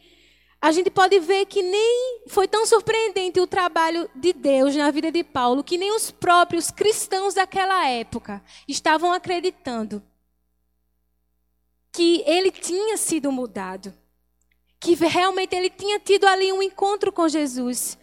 a 0.61 0.71
gente 0.71 0.91
pode 0.91 1.19
ver 1.19 1.47
que 1.47 1.63
nem 1.63 2.21
foi 2.27 2.47
tão 2.47 2.67
surpreendente 2.67 3.39
o 3.39 3.47
trabalho 3.47 4.07
de 4.13 4.31
Deus 4.31 4.75
na 4.75 4.91
vida 4.91 5.11
de 5.11 5.23
Paulo, 5.23 5.63
que 5.63 5.75
nem 5.75 5.91
os 5.91 6.11
próprios 6.11 6.69
cristãos 6.69 7.33
daquela 7.33 7.87
época 7.87 8.43
estavam 8.67 9.11
acreditando 9.11 10.03
que 11.91 12.23
ele 12.27 12.51
tinha 12.51 12.95
sido 12.95 13.31
mudado, 13.31 13.91
que 14.79 14.93
realmente 14.93 15.55
ele 15.55 15.69
tinha 15.69 15.99
tido 15.99 16.25
ali 16.25 16.53
um 16.53 16.61
encontro 16.61 17.11
com 17.11 17.27
Jesus. 17.27 17.97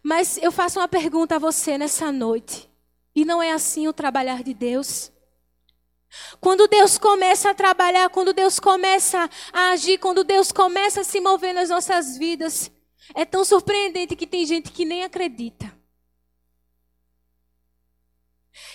Mas 0.00 0.38
eu 0.38 0.52
faço 0.52 0.78
uma 0.78 0.86
pergunta 0.86 1.34
a 1.34 1.40
você 1.40 1.76
nessa 1.76 2.12
noite. 2.12 2.70
E 3.14 3.24
não 3.24 3.42
é 3.42 3.50
assim 3.50 3.88
o 3.88 3.92
trabalhar 3.92 4.44
de 4.44 4.54
Deus? 4.54 5.10
Quando 6.40 6.68
Deus 6.68 6.98
começa 6.98 7.50
a 7.50 7.54
trabalhar, 7.54 8.08
quando 8.10 8.32
Deus 8.32 8.60
começa 8.60 9.28
a 9.52 9.70
agir, 9.70 9.98
quando 9.98 10.24
Deus 10.24 10.52
começa 10.52 11.00
a 11.00 11.04
se 11.04 11.20
mover 11.20 11.54
nas 11.54 11.68
nossas 11.68 12.16
vidas, 12.16 12.70
é 13.14 13.24
tão 13.24 13.44
surpreendente 13.44 14.16
que 14.16 14.26
tem 14.26 14.44
gente 14.44 14.72
que 14.72 14.84
nem 14.84 15.04
acredita. 15.04 15.74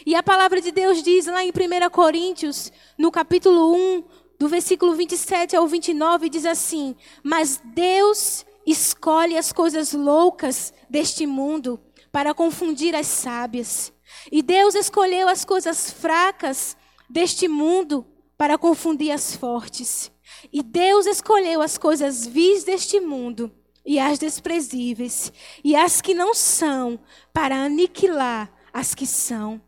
E 0.05 0.15
a 0.15 0.24
palavra 0.24 0.62
de 0.62 0.71
Deus 0.71 1.01
diz 1.01 1.25
lá 1.25 1.43
em 1.43 1.50
1 1.50 1.89
Coríntios, 1.89 2.71
no 2.98 3.12
capítulo 3.12 3.74
1, 3.74 4.03
do 4.39 4.48
versículo 4.48 4.95
27 4.95 5.55
ao 5.55 5.67
29, 5.67 6.29
diz 6.29 6.45
assim: 6.45 6.95
Mas 7.24 7.62
Deus 7.63 8.45
escolhe 8.65 9.38
as 9.38 9.51
coisas 9.51 9.93
loucas 9.93 10.74
deste 10.89 11.25
mundo 11.25 11.79
para 12.12 12.33
confundir 12.33 12.95
as 12.95 13.07
sábias. 13.07 13.93
E 14.31 14.41
Deus 14.41 14.75
escolheu 14.75 15.27
as 15.27 15.45
coisas 15.45 15.91
fracas 15.91 16.75
deste 17.12 17.48
mundo 17.48 18.06
para 18.38 18.58
confundir 18.58 19.12
as 19.12 19.36
fortes. 19.36 20.12
E 20.51 20.63
Deus 20.63 21.06
escolheu 21.06 21.62
as 21.62 21.77
coisas 21.77 22.25
vis 22.25 22.63
deste 22.63 23.00
mundo 23.00 23.51
e 23.86 24.00
as 24.00 24.18
desprezíveis 24.18 25.32
e 25.63 25.75
as 25.75 26.01
que 26.01 26.13
não 26.13 26.34
são 26.34 27.00
para 27.34 27.56
aniquilar 27.56 28.51
as 28.74 28.96
que 28.96 29.06
são, 29.06 29.62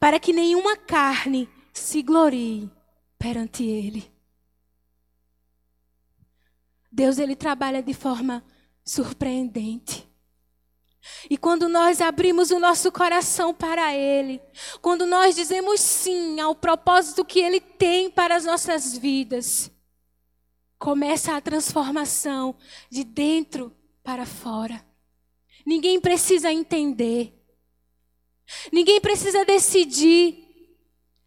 para 0.00 0.18
que 0.18 0.32
nenhuma 0.32 0.76
carne 0.76 1.48
se 1.72 2.02
glorie 2.02 2.70
perante 3.18 3.64
Ele. 3.64 4.12
Deus 6.90 7.18
ele 7.18 7.34
trabalha 7.34 7.82
de 7.82 7.92
forma 7.92 8.44
surpreendente. 8.84 10.03
E 11.28 11.36
quando 11.36 11.68
nós 11.68 12.00
abrimos 12.00 12.50
o 12.50 12.58
nosso 12.58 12.90
coração 12.90 13.52
para 13.52 13.94
Ele, 13.94 14.40
quando 14.80 15.06
nós 15.06 15.34
dizemos 15.34 15.80
sim 15.80 16.40
ao 16.40 16.54
propósito 16.54 17.24
que 17.24 17.40
Ele 17.40 17.60
tem 17.60 18.10
para 18.10 18.36
as 18.36 18.44
nossas 18.44 18.96
vidas, 18.96 19.70
começa 20.78 21.36
a 21.36 21.40
transformação 21.40 22.54
de 22.90 23.04
dentro 23.04 23.74
para 24.02 24.26
fora. 24.26 24.84
Ninguém 25.66 26.00
precisa 26.00 26.52
entender. 26.52 27.32
Ninguém 28.70 29.00
precisa 29.00 29.44
decidir. 29.44 30.44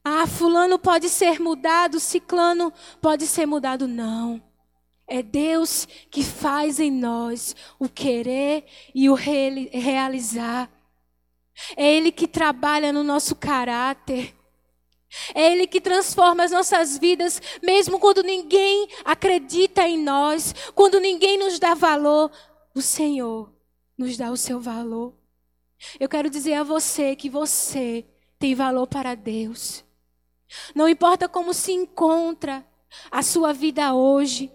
Ah, 0.04 0.28
fulano 0.28 0.78
pode 0.80 1.10
ser 1.10 1.40
mudado, 1.40 2.00
ciclano 2.00 2.72
pode 3.02 3.26
ser 3.28 3.46
mudado. 3.46 3.88
Não. 3.88 4.47
É 5.08 5.24
Deus 5.24 5.88
que 6.12 6.24
faz 6.24 6.80
em 6.80 6.92
nós 6.92 7.56
o 7.80 7.88
querer 7.88 8.66
e 8.94 9.10
o 9.10 9.14
realizar. 9.14 10.70
É 11.76 11.94
Ele 11.96 12.12
que 12.12 12.28
trabalha 12.28 12.92
no 12.92 13.04
nosso 13.04 13.36
caráter. 13.36 14.36
É 15.34 15.52
Ele 15.54 15.66
que 15.66 15.80
transforma 15.80 16.44
as 16.44 16.52
nossas 16.52 16.98
vidas, 16.98 17.42
mesmo 17.64 18.00
quando 18.00 18.22
ninguém 18.22 18.90
acredita 19.06 19.88
em 19.88 19.98
nós, 19.98 20.54
quando 20.76 21.00
ninguém 21.00 21.40
nos 21.40 21.58
dá 21.58 21.74
valor. 21.74 22.30
O 22.76 22.82
Senhor 22.82 23.52
nos 23.98 24.18
dá 24.18 24.30
o 24.30 24.38
seu 24.38 24.60
valor. 24.60 25.16
Eu 26.00 26.10
quero 26.10 26.30
dizer 26.30 26.56
a 26.56 26.64
você 26.64 27.16
que 27.16 27.30
você 27.30 28.06
tem 28.38 28.54
valor 28.54 28.88
para 28.88 29.16
Deus. 29.16 29.86
Não 30.76 30.88
importa 30.88 31.28
como 31.30 31.54
se 31.54 31.72
encontra 31.72 32.66
a 33.12 33.22
sua 33.22 33.54
vida 33.54 33.94
hoje, 33.94 34.52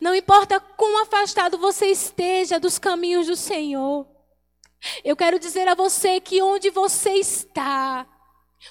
não 0.00 0.14
importa 0.14 0.58
quão 0.58 1.02
afastado 1.02 1.58
você 1.58 1.86
esteja 1.86 2.58
dos 2.58 2.78
caminhos 2.78 3.26
do 3.26 3.36
Senhor. 3.36 4.06
Eu 5.04 5.16
quero 5.16 5.38
dizer 5.38 5.68
a 5.68 5.74
você 5.74 6.20
que 6.20 6.42
onde 6.42 6.70
você 6.70 7.10
está, 7.14 8.06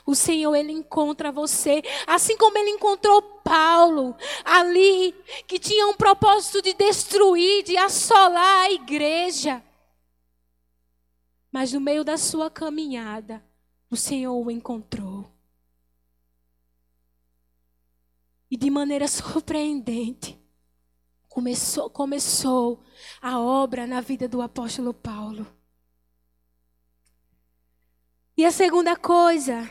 o 0.06 0.16
Senhor 0.16 0.56
ele 0.56 0.72
encontra 0.72 1.32
você, 1.32 1.82
assim 2.08 2.38
como 2.38 2.58
ele 2.58 2.72
encontrou 2.72 3.22
Paulo 3.44 4.16
ali, 4.44 5.14
que 5.48 5.60
tinha 5.60 5.88
um 5.88 5.94
propósito 5.94 6.62
de 6.62 6.74
destruir, 6.74 7.64
de 7.64 7.78
assolar 7.78 8.66
a 8.66 8.72
igreja. 8.72 9.64
Mas 11.52 11.72
no 11.72 11.80
meio 11.80 12.04
da 12.04 12.18
sua 12.18 12.50
caminhada, 12.50 13.46
o 13.90 13.96
Senhor 13.96 14.36
o 14.36 14.52
encontrou. 14.52 15.32
E 18.50 18.58
de 18.58 18.70
maneira 18.70 19.08
surpreendente, 19.10 20.40
começou, 21.36 21.90
começou 21.90 22.82
a 23.22 23.38
obra 23.38 23.86
na 23.86 24.00
vida 24.00 24.26
do 24.26 24.42
apóstolo 24.42 24.94
Paulo. 24.94 25.46
E 28.38 28.46
a 28.46 28.52
segunda 28.52 28.96
coisa 28.96 29.70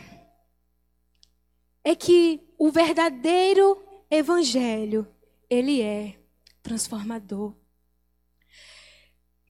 é 1.83 1.94
que 1.94 2.47
o 2.59 2.71
verdadeiro 2.71 3.83
evangelho, 4.11 5.11
ele 5.49 5.80
é 5.80 6.21
transformador. 6.62 7.54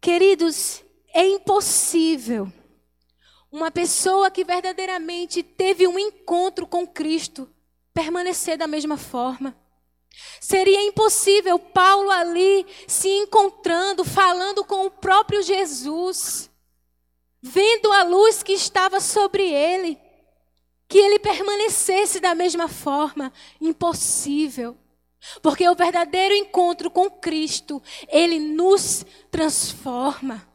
Queridos, 0.00 0.84
é 1.12 1.26
impossível 1.26 2.46
uma 3.50 3.72
pessoa 3.72 4.30
que 4.30 4.44
verdadeiramente 4.44 5.42
teve 5.42 5.88
um 5.88 5.98
encontro 5.98 6.64
com 6.64 6.86
Cristo 6.86 7.52
permanecer 7.92 8.56
da 8.56 8.68
mesma 8.68 8.96
forma. 8.96 9.63
Seria 10.40 10.82
impossível 10.82 11.58
Paulo 11.58 12.10
ali 12.10 12.66
se 12.86 13.08
encontrando, 13.08 14.04
falando 14.04 14.62
com 14.62 14.86
o 14.86 14.90
próprio 14.90 15.42
Jesus, 15.42 16.50
vendo 17.40 17.90
a 17.90 18.02
luz 18.02 18.42
que 18.42 18.52
estava 18.52 19.00
sobre 19.00 19.42
ele, 19.42 19.98
que 20.86 20.98
ele 20.98 21.18
permanecesse 21.18 22.20
da 22.20 22.34
mesma 22.34 22.68
forma. 22.68 23.32
Impossível. 23.58 24.76
Porque 25.40 25.66
o 25.66 25.74
verdadeiro 25.74 26.34
encontro 26.34 26.90
com 26.90 27.10
Cristo, 27.10 27.82
ele 28.08 28.38
nos 28.38 29.06
transforma. 29.30 30.46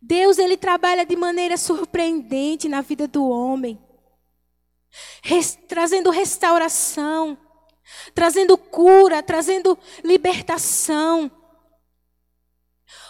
Deus 0.00 0.38
ele 0.38 0.56
trabalha 0.56 1.04
de 1.04 1.16
maneira 1.16 1.56
surpreendente 1.56 2.68
na 2.68 2.80
vida 2.80 3.08
do 3.08 3.28
homem 3.28 3.82
res, 5.22 5.58
trazendo 5.68 6.10
restauração, 6.10 7.36
trazendo 8.14 8.56
cura, 8.56 9.22
trazendo 9.22 9.78
libertação. 10.02 11.30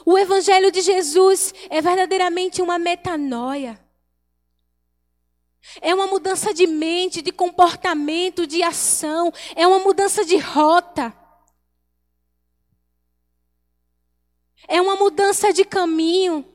O 0.04 0.18
Evangelho 0.18 0.70
de 0.70 0.82
Jesus 0.82 1.54
é 1.70 1.80
verdadeiramente 1.80 2.60
uma 2.60 2.78
metanoia. 2.78 3.80
É 5.80 5.94
uma 5.94 6.06
mudança 6.06 6.52
de 6.52 6.66
mente, 6.66 7.22
de 7.22 7.32
comportamento, 7.32 8.46
de 8.46 8.62
ação. 8.62 9.32
É 9.56 9.66
uma 9.66 9.78
mudança 9.78 10.24
de 10.24 10.36
rota. 10.36 11.14
É 14.68 14.80
uma 14.80 14.96
mudança 14.96 15.52
de 15.52 15.64
caminho. 15.64 16.53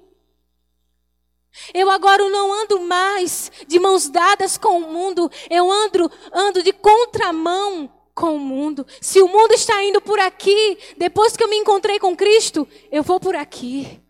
Eu 1.74 1.90
agora 1.90 2.28
não 2.30 2.54
ando 2.54 2.82
mais 2.82 3.52
de 3.68 3.80
mãos 3.80 4.08
dadas 4.10 4.58
com 4.58 4.80
o 4.80 4.92
mundo, 4.92 5.30
eu 5.50 5.70
ando, 5.72 6.12
ando 6.32 6.64
de 6.64 6.72
contramão 6.72 7.92
com 8.14 8.36
o 8.36 8.40
mundo. 8.40 8.86
Se 9.02 9.22
o 9.22 9.28
mundo 9.28 9.54
está 9.54 9.84
indo 9.84 10.02
por 10.02 10.20
aqui, 10.20 10.78
depois 10.98 11.36
que 11.36 11.44
eu 11.44 11.50
me 11.50 11.58
encontrei 11.58 12.00
com 12.00 12.16
Cristo, 12.16 12.68
eu 12.92 13.02
vou 13.02 13.20
por 13.20 13.36
aqui. 13.36 14.02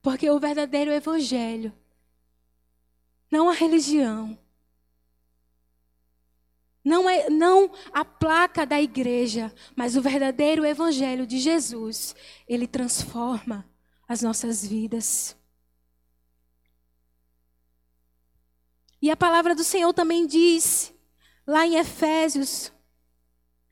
Porque 0.00 0.28
o 0.28 0.38
verdadeiro 0.38 0.92
evangelho, 0.92 1.72
não 3.30 3.48
a 3.48 3.52
religião, 3.52 4.36
não, 6.84 7.08
é, 7.08 7.30
não 7.30 7.70
a 7.92 8.04
placa 8.04 8.66
da 8.66 8.82
igreja, 8.82 9.54
mas 9.76 9.96
o 9.96 10.02
verdadeiro 10.02 10.66
evangelho 10.66 11.26
de 11.26 11.38
Jesus, 11.38 12.14
ele 12.48 12.66
transforma 12.66 13.71
as 14.12 14.20
nossas 14.20 14.64
vidas. 14.64 15.34
E 19.00 19.10
a 19.10 19.16
palavra 19.16 19.54
do 19.54 19.64
Senhor 19.64 19.92
também 19.94 20.26
diz, 20.26 20.92
lá 21.46 21.66
em 21.66 21.76
Efésios, 21.76 22.70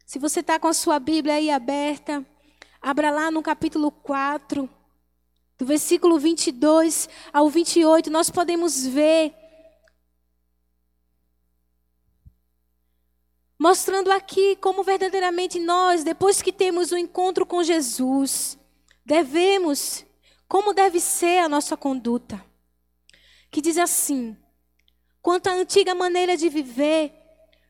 se 0.06 0.18
você 0.18 0.40
está 0.40 0.58
com 0.58 0.66
a 0.66 0.72
sua 0.72 0.98
Bíblia 0.98 1.34
aí 1.34 1.50
aberta, 1.50 2.24
abra 2.80 3.10
lá 3.10 3.30
no 3.30 3.42
capítulo 3.42 3.90
4, 3.90 4.68
do 5.58 5.66
versículo 5.66 6.18
22 6.18 7.06
ao 7.34 7.50
28, 7.50 8.10
nós 8.10 8.30
podemos 8.30 8.86
ver, 8.86 9.34
mostrando 13.58 14.10
aqui 14.10 14.56
como 14.56 14.82
verdadeiramente 14.82 15.60
nós, 15.60 16.02
depois 16.02 16.40
que 16.40 16.50
temos 16.50 16.92
o 16.92 16.94
um 16.94 16.98
encontro 16.98 17.44
com 17.44 17.62
Jesus, 17.62 18.58
devemos 19.04 20.08
como 20.50 20.74
deve 20.74 20.98
ser 20.98 21.38
a 21.38 21.48
nossa 21.48 21.76
conduta. 21.76 22.44
Que 23.52 23.62
diz 23.62 23.78
assim: 23.78 24.36
quanto 25.22 25.46
à 25.46 25.52
antiga 25.52 25.94
maneira 25.94 26.36
de 26.36 26.48
viver, 26.48 27.14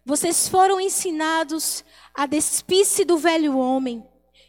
vocês 0.02 0.48
foram 0.48 0.80
ensinados 0.80 1.84
a 2.14 2.24
despir-se 2.24 3.04
do 3.04 3.18
velho 3.18 3.58
homem, 3.58 4.02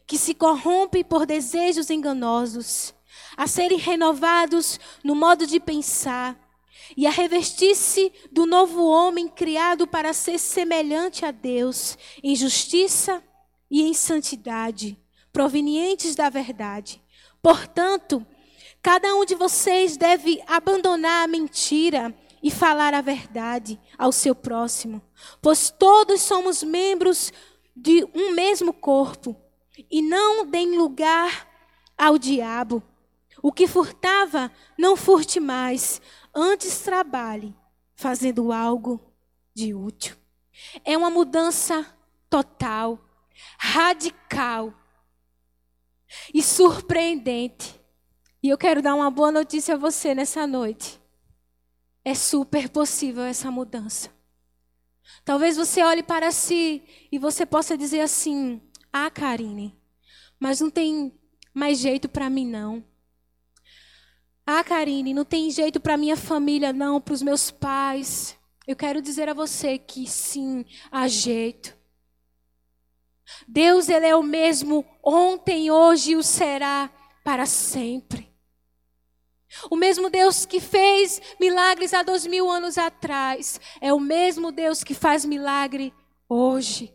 que 0.08 0.18
se 0.18 0.34
corrompe 0.34 1.04
por 1.04 1.26
desejos 1.26 1.90
enganosos, 1.90 2.96
a 3.36 3.48
serem 3.48 3.78
renovados 3.78 4.80
no 5.04 5.14
modo 5.14 5.46
de 5.46 5.60
pensar 5.60 6.40
e 6.96 7.06
a 7.06 7.12
revestir-se 7.12 8.14
do 8.32 8.46
novo 8.46 8.86
homem 8.86 9.28
criado 9.28 9.86
para 9.86 10.14
ser 10.14 10.40
semelhante 10.40 11.26
a 11.26 11.32
Deus 11.32 11.98
em 12.24 12.34
justiça 12.34 13.22
e 13.70 13.82
em 13.82 13.94
santidade, 13.94 14.98
provenientes 15.34 16.16
da 16.16 16.30
verdade. 16.30 17.02
Portanto, 17.42 18.26
cada 18.82 19.14
um 19.16 19.26
de 19.26 19.36
vocês 19.36 19.98
deve 19.98 20.42
abandonar 20.48 21.24
a 21.24 21.28
mentira 21.28 22.16
e 22.44 22.50
falar 22.50 22.94
a 22.94 23.02
verdade 23.02 23.80
ao 23.98 24.12
seu 24.12 24.34
próximo, 24.34 25.02
pois 25.42 25.70
todos 25.70 26.22
somos 26.22 26.64
membros 26.64 27.32
de 27.76 28.04
um 28.14 28.32
mesmo 28.34 28.74
corpo, 28.74 29.36
e 29.90 30.02
não 30.02 30.46
deem 30.46 30.78
lugar 30.78 31.48
ao 31.98 32.18
diabo. 32.18 32.84
O 33.42 33.52
que 33.52 33.68
furtava, 33.68 34.52
não 34.78 34.96
furte 34.96 35.40
mais, 35.40 36.02
antes 36.34 36.80
trabalhe, 36.82 37.56
fazendo 37.96 38.52
algo 38.52 39.00
de 39.54 39.74
útil. 39.74 40.16
É 40.86 40.98
uma 40.98 41.10
mudança 41.10 41.86
total, 42.30 43.00
radical 43.58 44.74
e 46.34 46.42
surpreendente. 46.42 47.80
E 48.44 48.50
eu 48.50 48.58
quero 48.58 48.82
dar 48.82 48.96
uma 48.96 49.12
boa 49.12 49.32
notícia 49.32 49.76
a 49.76 49.78
você 49.78 50.16
nessa 50.16 50.48
noite. 50.48 51.00
É 52.04 52.16
super 52.16 52.70
possível 52.70 53.24
essa 53.24 53.52
mudança. 53.52 54.10
Talvez 55.24 55.58
você 55.58 55.84
olhe 55.84 56.02
para 56.02 56.32
si 56.32 56.84
e 57.12 57.20
você 57.20 57.46
possa 57.46 57.78
dizer 57.78 58.02
assim: 58.02 58.62
Ah, 58.92 59.10
Karine, 59.10 59.78
mas 60.40 60.60
não 60.60 60.70
tem 60.70 61.14
mais 61.54 61.78
jeito 61.78 62.10
para 62.10 62.30
mim 62.30 62.48
não. 62.48 62.84
Ah, 64.46 64.64
Karine, 64.64 65.14
não 65.14 65.24
tem 65.24 65.50
jeito 65.52 65.80
para 65.80 65.98
minha 65.98 66.18
família 66.18 66.74
não, 66.74 67.00
para 67.00 67.14
os 67.14 67.22
meus 67.22 67.52
pais. 67.52 68.36
Eu 68.68 68.76
quero 68.76 69.02
dizer 69.02 69.30
a 69.30 69.34
você 69.34 69.78
que 69.78 70.08
sim, 70.08 70.66
há 70.92 71.08
jeito. 71.08 71.78
Deus, 73.48 73.90
Ele 73.90 74.08
é 74.08 74.16
o 74.16 74.24
mesmo 74.24 74.86
ontem, 75.04 75.72
hoje 75.72 76.12
e 76.12 76.16
o 76.16 76.24
será 76.24 76.90
para 77.24 77.46
sempre. 77.46 78.32
O 79.70 79.76
mesmo 79.76 80.10
Deus 80.10 80.46
que 80.46 80.60
fez 80.60 81.22
milagres 81.40 81.94
há 81.94 82.04
dois 82.04 82.26
mil 82.26 82.50
anos 82.50 82.78
atrás, 82.78 83.60
é 83.82 83.94
o 83.94 84.00
mesmo 84.00 84.52
Deus 84.52 84.84
que 84.84 84.94
faz 84.94 85.26
milagre 85.26 85.94
hoje. 86.30 86.94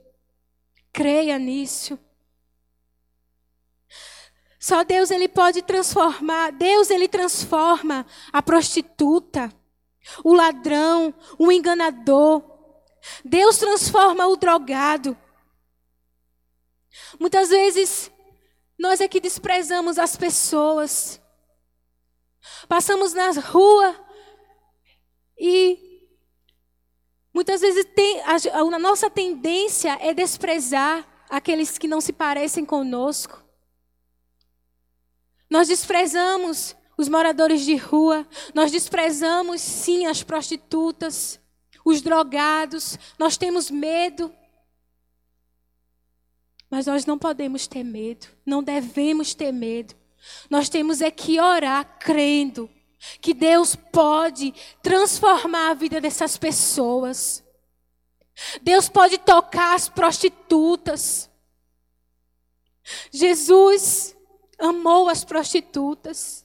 Creia 0.93 1.39
nisso. 1.39 1.99
Só 4.59 4.83
Deus 4.83 5.11
ele 5.11 5.29
pode 5.29 5.63
transformar, 5.63 6.51
Deus 6.51 6.91
ele 6.91 7.07
transforma 7.07 8.07
a 8.33 8.43
prostituta, 8.43 9.53
o 10.25 10.33
ladrão, 10.33 11.15
o 11.39 11.53
enganador. 11.53 12.43
Deus 13.25 13.59
transforma 13.59 14.27
o 14.27 14.37
drogado. 14.37 15.17
Muitas 17.19 17.49
vezes 17.49 18.11
nós 18.79 19.01
é 19.01 19.09
que 19.09 19.21
desprezamos 19.21 19.99
as 19.99 20.17
pessoas. 20.17 21.21
Passamos 22.69 23.13
na 23.13 23.31
rua 23.33 23.97
e 25.39 26.09
muitas 27.33 27.61
vezes 27.61 27.85
tem, 27.95 28.21
a, 28.21 28.37
a 28.55 28.79
nossa 28.79 29.11
tendência 29.11 29.99
é 30.01 30.15
desprezar 30.15 31.07
aqueles 31.29 31.79
que 31.79 31.89
não 31.89 32.01
se 32.01 32.13
parecem 32.13 32.65
conosco. 32.65 33.45
Nós 35.49 35.69
desprezamos 35.69 36.77
os 36.99 37.09
moradores 37.09 37.63
de 37.65 37.77
rua, 37.77 38.27
nós 38.55 38.73
desprezamos 38.73 39.61
sim 39.61 40.07
as 40.07 40.23
prostitutas, 40.23 41.41
os 41.85 42.01
drogados, 42.01 42.99
nós 43.19 43.37
temos 43.37 43.71
medo. 43.71 44.35
Mas 46.71 46.87
nós 46.87 47.07
não 47.07 47.19
podemos 47.19 47.67
ter 47.67 47.85
medo, 47.85 48.27
não 48.45 48.63
devemos 48.63 49.35
ter 49.35 49.53
medo. 49.53 49.95
Nós 50.51 50.69
temos 50.69 51.01
é 51.01 51.11
que 51.11 51.41
orar 51.41 51.99
crendo 51.99 52.69
que 53.21 53.33
Deus 53.33 53.77
pode 53.77 54.53
transformar 54.83 55.71
a 55.71 55.75
vida 55.75 56.01
dessas 56.01 56.37
pessoas. 56.37 57.45
Deus 58.63 58.89
pode 58.89 59.19
tocar 59.19 59.75
as 59.75 59.89
prostitutas. 59.89 61.31
Jesus 63.13 64.17
amou 64.59 65.09
as 65.09 65.25
prostitutas. 65.25 66.45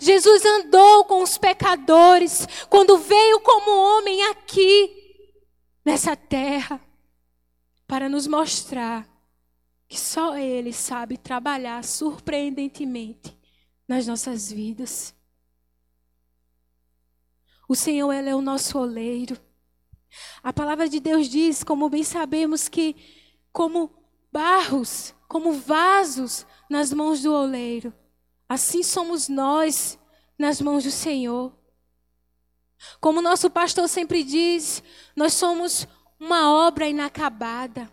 Jesus 0.00 0.44
andou 0.44 1.04
com 1.04 1.22
os 1.22 1.38
pecadores 1.38 2.46
quando 2.68 2.98
veio 2.98 3.40
como 3.40 3.70
homem 3.70 4.22
aqui 4.24 4.96
nessa 5.84 6.14
terra 6.14 6.80
para 7.86 8.08
nos 8.08 8.26
mostrar 8.26 9.08
que 9.90 9.98
só 9.98 10.38
Ele 10.38 10.72
sabe 10.72 11.18
trabalhar 11.18 11.82
surpreendentemente 11.82 13.36
nas 13.88 14.06
nossas 14.06 14.48
vidas. 14.48 15.12
O 17.68 17.74
Senhor, 17.74 18.12
Ele 18.12 18.30
é 18.30 18.34
o 18.36 18.40
nosso 18.40 18.78
oleiro. 18.78 19.36
A 20.44 20.52
palavra 20.52 20.88
de 20.88 21.00
Deus 21.00 21.28
diz, 21.28 21.64
como 21.64 21.90
bem 21.90 22.04
sabemos, 22.04 22.68
que 22.68 22.94
como 23.52 23.92
barros, 24.30 25.12
como 25.26 25.54
vasos 25.54 26.46
nas 26.70 26.92
mãos 26.92 27.20
do 27.22 27.34
oleiro, 27.34 27.92
assim 28.48 28.84
somos 28.84 29.28
nós 29.28 29.98
nas 30.38 30.60
mãos 30.60 30.84
do 30.84 30.90
Senhor. 30.92 31.52
Como 33.00 33.20
nosso 33.20 33.50
pastor 33.50 33.88
sempre 33.88 34.22
diz, 34.22 34.84
nós 35.16 35.32
somos 35.32 35.84
uma 36.16 36.48
obra 36.68 36.88
inacabada. 36.88 37.90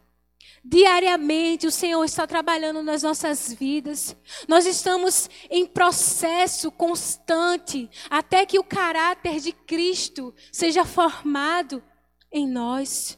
Diariamente 0.63 1.65
o 1.65 1.71
Senhor 1.71 2.03
está 2.03 2.27
trabalhando 2.27 2.83
nas 2.83 3.03
nossas 3.03 3.53
vidas. 3.53 4.15
Nós 4.47 4.65
estamos 4.65 5.29
em 5.49 5.65
processo 5.65 6.71
constante 6.71 7.89
até 8.10 8.45
que 8.45 8.60
o 8.60 8.63
caráter 8.63 9.39
de 9.39 9.51
Cristo 9.51 10.33
seja 10.51 10.83
formado 10.83 11.81
em 12.31 12.47
nós. 12.47 13.17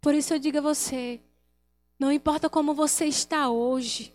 Por 0.00 0.14
isso 0.14 0.34
eu 0.34 0.38
digo 0.38 0.58
a 0.58 0.62
você: 0.62 1.20
não 1.98 2.10
importa 2.10 2.48
como 2.48 2.74
você 2.74 3.06
está 3.06 3.50
hoje, 3.50 4.14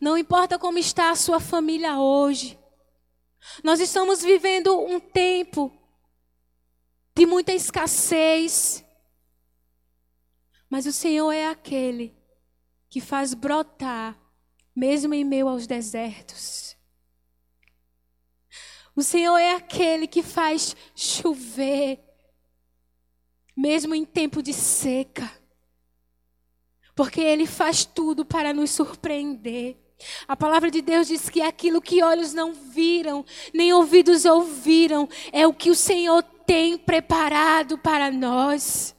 não 0.00 0.16
importa 0.16 0.58
como 0.58 0.78
está 0.78 1.10
a 1.10 1.16
sua 1.16 1.40
família 1.40 1.98
hoje, 1.98 2.58
nós 3.62 3.80
estamos 3.80 4.22
vivendo 4.22 4.78
um 4.78 4.98
tempo 4.98 5.72
de 7.16 7.26
muita 7.26 7.52
escassez, 7.52 8.83
mas 10.74 10.86
o 10.86 10.92
Senhor 10.92 11.30
é 11.30 11.46
aquele 11.46 12.12
que 12.90 13.00
faz 13.00 13.32
brotar, 13.32 14.18
mesmo 14.74 15.14
em 15.14 15.22
meio 15.22 15.46
aos 15.46 15.68
desertos. 15.68 16.76
O 18.96 19.00
Senhor 19.00 19.36
é 19.36 19.52
aquele 19.52 20.08
que 20.08 20.20
faz 20.20 20.74
chover, 20.92 22.02
mesmo 23.56 23.94
em 23.94 24.04
tempo 24.04 24.42
de 24.42 24.52
seca. 24.52 25.30
Porque 26.96 27.20
Ele 27.20 27.46
faz 27.46 27.84
tudo 27.84 28.24
para 28.24 28.52
nos 28.52 28.72
surpreender. 28.72 29.78
A 30.26 30.36
palavra 30.36 30.72
de 30.72 30.82
Deus 30.82 31.06
diz 31.06 31.30
que 31.30 31.40
aquilo 31.40 31.80
que 31.80 32.02
olhos 32.02 32.34
não 32.34 32.52
viram, 32.52 33.24
nem 33.52 33.72
ouvidos 33.72 34.24
ouviram, 34.24 35.08
é 35.30 35.46
o 35.46 35.54
que 35.54 35.70
o 35.70 35.74
Senhor 35.76 36.20
tem 36.44 36.76
preparado 36.76 37.78
para 37.78 38.10
nós 38.10 38.92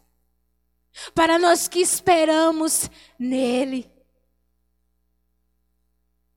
para 1.13 1.37
nós 1.39 1.67
que 1.67 1.79
esperamos 1.79 2.89
nele. 3.17 3.89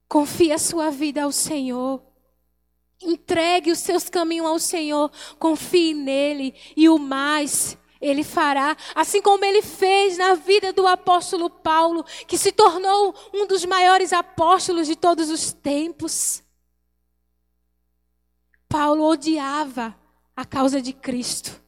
Confie 0.08 0.52
a 0.52 0.58
sua 0.58 0.90
vida 0.90 1.22
ao 1.22 1.32
Senhor. 1.32 2.02
Entregue 3.00 3.70
os 3.70 3.78
seus 3.78 4.08
caminhos 4.08 4.46
ao 4.46 4.58
Senhor. 4.58 5.10
Confie 5.38 5.94
nele. 5.94 6.54
E 6.76 6.88
o 6.88 6.98
mais 6.98 7.78
ele 8.00 8.24
fará. 8.24 8.76
Assim 8.94 9.20
como 9.20 9.44
ele 9.44 9.62
fez 9.62 10.16
na 10.16 10.34
vida 10.34 10.72
do 10.72 10.86
apóstolo 10.86 11.50
Paulo, 11.50 12.04
que 12.26 12.38
se 12.38 12.52
tornou 12.52 13.14
um 13.34 13.46
dos 13.46 13.64
maiores 13.64 14.12
apóstolos 14.12 14.86
de 14.86 14.96
todos 14.96 15.30
os 15.30 15.52
tempos. 15.52 16.42
Paulo 18.68 19.04
odiava 19.04 19.98
a 20.36 20.44
causa 20.44 20.80
de 20.80 20.92
Cristo. 20.92 21.67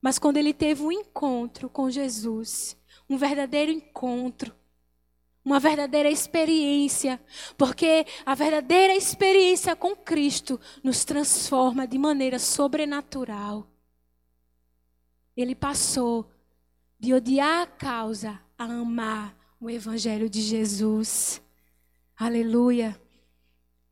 Mas 0.00 0.18
quando 0.18 0.36
ele 0.36 0.52
teve 0.52 0.82
um 0.82 0.92
encontro 0.92 1.68
com 1.68 1.90
Jesus, 1.90 2.76
um 3.08 3.16
verdadeiro 3.16 3.70
encontro, 3.70 4.54
uma 5.44 5.60
verdadeira 5.60 6.10
experiência, 6.10 7.20
porque 7.56 8.04
a 8.24 8.34
verdadeira 8.34 8.94
experiência 8.94 9.76
com 9.76 9.94
Cristo 9.94 10.60
nos 10.82 11.04
transforma 11.04 11.86
de 11.86 11.96
maneira 11.98 12.38
sobrenatural. 12.38 13.66
Ele 15.36 15.54
passou 15.54 16.28
de 16.98 17.14
odiar 17.14 17.62
a 17.62 17.66
causa 17.66 18.40
a 18.58 18.64
amar 18.64 19.36
o 19.60 19.70
Evangelho 19.70 20.28
de 20.28 20.40
Jesus. 20.40 21.40
Aleluia. 22.16 23.00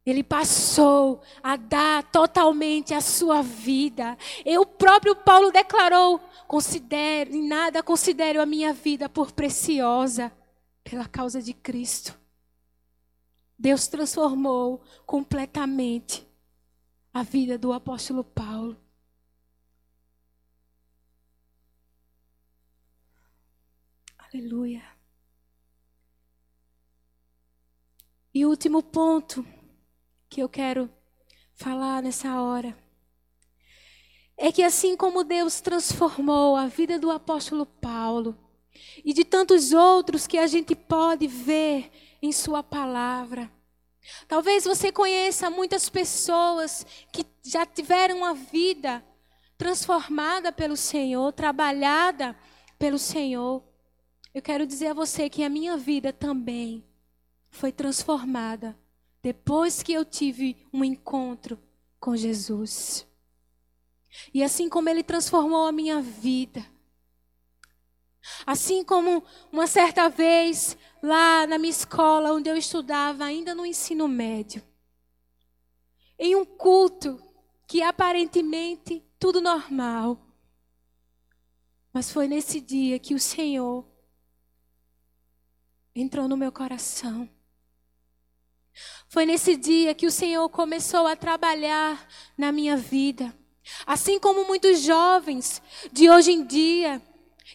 Ele 0.04 0.22
passou 0.22 1.22
a 1.42 1.56
dar 1.56 2.02
totalmente 2.10 2.92
a 2.92 3.00
sua 3.00 3.42
vida. 3.42 4.18
E 4.44 4.58
o 4.58 4.66
próprio 4.66 5.16
Paulo 5.16 5.50
declarou: 5.50 6.18
considere, 6.46 7.36
em 7.36 7.48
nada 7.48 7.82
considero 7.82 8.40
a 8.40 8.46
minha 8.46 8.72
vida 8.72 9.08
por 9.08 9.32
preciosa 9.32 10.30
pela 10.82 11.08
causa 11.08 11.40
de 11.40 11.54
Cristo. 11.54 12.18
Deus 13.58 13.86
transformou 13.86 14.82
completamente 15.06 16.26
a 17.12 17.22
vida 17.22 17.56
do 17.56 17.72
apóstolo 17.72 18.22
Paulo. 18.22 18.76
Aleluia. 24.18 24.82
E 28.34 28.44
último 28.44 28.82
ponto 28.82 29.46
que 30.34 30.42
eu 30.42 30.48
quero 30.48 30.90
falar 31.54 32.02
nessa 32.02 32.42
hora 32.42 32.76
é 34.36 34.50
que 34.50 34.64
assim 34.64 34.96
como 34.96 35.22
Deus 35.22 35.60
transformou 35.60 36.56
a 36.56 36.66
vida 36.66 36.98
do 36.98 37.08
apóstolo 37.08 37.64
Paulo 37.64 38.36
e 39.04 39.12
de 39.12 39.24
tantos 39.24 39.72
outros 39.72 40.26
que 40.26 40.36
a 40.36 40.48
gente 40.48 40.74
pode 40.74 41.28
ver 41.28 41.88
em 42.20 42.32
Sua 42.32 42.64
palavra, 42.64 43.48
Talvez 44.28 44.64
você 44.64 44.92
conheça 44.92 45.48
muitas 45.48 45.88
pessoas 45.88 46.84
que 47.10 47.24
já 47.42 47.64
tiveram 47.64 48.18
uma 48.18 48.34
vida 48.34 49.02
transformada 49.56 50.52
pelo 50.52 50.76
Senhor, 50.76 51.32
trabalhada 51.32 52.36
pelo 52.78 52.98
Senhor. 52.98 53.64
Eu 54.34 54.42
quero 54.42 54.66
dizer 54.66 54.88
a 54.88 54.94
você 54.94 55.30
que 55.30 55.42
a 55.42 55.48
minha 55.48 55.78
vida 55.78 56.12
também 56.12 56.84
foi 57.50 57.72
transformada 57.72 58.76
depois 59.24 59.82
que 59.82 59.94
eu 59.94 60.04
tive 60.04 60.68
um 60.70 60.84
encontro 60.84 61.58
com 61.98 62.14
Jesus. 62.14 63.08
E 64.34 64.44
assim 64.44 64.68
como 64.68 64.90
Ele 64.90 65.02
transformou 65.02 65.66
a 65.66 65.72
minha 65.72 66.02
vida, 66.02 66.62
assim 68.44 68.84
como 68.84 69.24
uma 69.50 69.66
certa 69.66 70.10
vez 70.10 70.76
lá 71.02 71.46
na 71.46 71.56
minha 71.56 71.70
escola, 71.70 72.34
onde 72.34 72.50
eu 72.50 72.56
estudava, 72.58 73.24
ainda 73.24 73.54
no 73.54 73.64
ensino 73.64 74.06
médio, 74.06 74.62
em 76.18 76.37
um 76.37 76.44
culto 76.44 77.18
que 77.66 77.80
aparentemente 77.80 79.02
tudo 79.18 79.40
normal, 79.40 80.20
mas 81.94 82.12
foi 82.12 82.28
nesse 82.28 82.60
dia 82.60 82.98
que 82.98 83.14
o 83.14 83.18
Senhor 83.18 83.88
entrou 85.94 86.28
no 86.28 86.37
meu 86.37 86.52
coração. 86.52 87.33
Foi 89.14 89.24
nesse 89.24 89.57
dia 89.57 89.94
que 89.94 90.09
o 90.09 90.11
Senhor 90.11 90.48
começou 90.48 91.07
a 91.07 91.14
trabalhar 91.14 92.05
na 92.37 92.50
minha 92.50 92.77
vida. 92.77 93.33
Assim 93.87 94.18
como 94.18 94.44
muitos 94.44 94.81
jovens 94.81 95.62
de 95.92 96.11
hoje 96.11 96.33
em 96.33 96.44
dia 96.44 97.00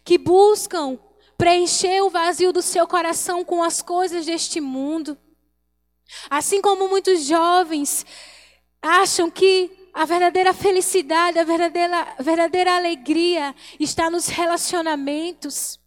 que 0.06 0.18
buscam 0.18 0.98
preencher 1.38 2.02
o 2.02 2.10
vazio 2.10 2.54
do 2.54 2.62
seu 2.62 2.88
coração 2.88 3.44
com 3.44 3.62
as 3.62 3.82
coisas 3.82 4.26
deste 4.26 4.62
mundo. 4.62 5.18
Assim 6.30 6.62
como 6.62 6.88
muitos 6.88 7.26
jovens 7.26 8.06
acham 8.82 9.30
que 9.30 9.90
a 9.94 10.06
verdadeira 10.06 10.54
felicidade, 10.54 11.40
a 11.40 11.44
verdadeira, 11.44 12.16
verdadeira 12.22 12.78
alegria 12.78 13.54
está 13.78 14.10
nos 14.10 14.28
relacionamentos. 14.28 15.78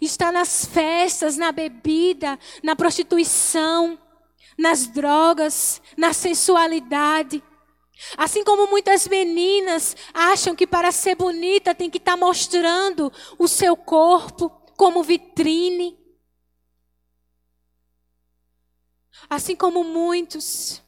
Está 0.00 0.30
nas 0.30 0.64
festas, 0.64 1.36
na 1.36 1.52
bebida, 1.52 2.38
na 2.62 2.76
prostituição, 2.76 3.98
nas 4.56 4.86
drogas, 4.86 5.80
na 5.96 6.12
sensualidade. 6.12 7.42
Assim 8.16 8.42
como 8.42 8.66
muitas 8.66 9.06
meninas 9.06 9.96
acham 10.14 10.54
que 10.54 10.66
para 10.66 10.90
ser 10.90 11.16
bonita 11.16 11.74
tem 11.74 11.90
que 11.90 11.98
estar 11.98 12.12
tá 12.12 12.16
mostrando 12.16 13.12
o 13.38 13.46
seu 13.46 13.76
corpo 13.76 14.50
como 14.76 15.02
vitrine. 15.02 15.98
Assim 19.28 19.54
como 19.54 19.84
muitos 19.84 20.82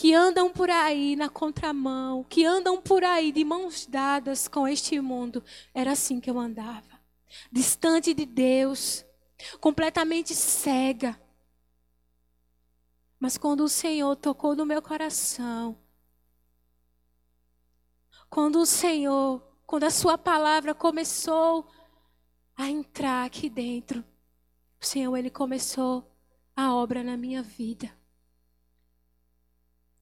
que 0.00 0.14
andam 0.14 0.50
por 0.50 0.70
aí 0.70 1.14
na 1.14 1.28
contramão, 1.28 2.24
que 2.24 2.42
andam 2.46 2.80
por 2.80 3.04
aí 3.04 3.30
de 3.30 3.44
mãos 3.44 3.84
dadas 3.84 4.48
com 4.48 4.66
este 4.66 4.98
mundo. 4.98 5.44
Era 5.74 5.92
assim 5.92 6.18
que 6.18 6.30
eu 6.30 6.38
andava. 6.38 6.98
Distante 7.52 8.14
de 8.14 8.24
Deus, 8.24 9.04
completamente 9.60 10.34
cega. 10.34 11.20
Mas 13.18 13.36
quando 13.36 13.62
o 13.62 13.68
Senhor 13.68 14.16
tocou 14.16 14.56
no 14.56 14.64
meu 14.64 14.80
coração, 14.80 15.76
quando 18.30 18.58
o 18.58 18.64
Senhor, 18.64 19.42
quando 19.66 19.84
a 19.84 19.90
Sua 19.90 20.16
palavra 20.16 20.74
começou 20.74 21.70
a 22.56 22.70
entrar 22.70 23.26
aqui 23.26 23.50
dentro, 23.50 24.02
o 24.80 24.86
Senhor, 24.86 25.14
Ele 25.14 25.28
começou 25.28 26.10
a 26.56 26.74
obra 26.74 27.04
na 27.04 27.18
minha 27.18 27.42
vida. 27.42 27.99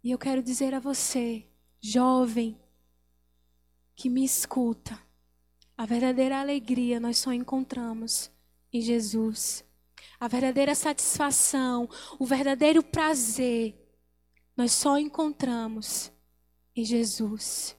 E 0.03 0.11
eu 0.11 0.19
quero 0.19 0.43
dizer 0.43 0.75
a 0.75 0.81
você, 0.81 1.47
jovem, 1.81 2.59
que 3.95 4.09
me 4.09 4.25
escuta, 4.25 4.99
a 5.77 5.85
verdadeira 5.85 6.41
alegria 6.41 7.01
nós 7.01 7.19
só 7.19 7.33
encontramos 7.33 8.31
em 8.73 8.81
Jesus. 8.81 9.65
A 10.21 10.29
verdadeira 10.29 10.75
satisfação, 10.75 11.89
o 12.19 12.27
verdadeiro 12.27 12.83
prazer, 12.83 13.77
nós 14.57 14.73
só 14.73 14.99
encontramos 14.99 16.13
em 16.75 16.85
Jesus. 16.85 17.77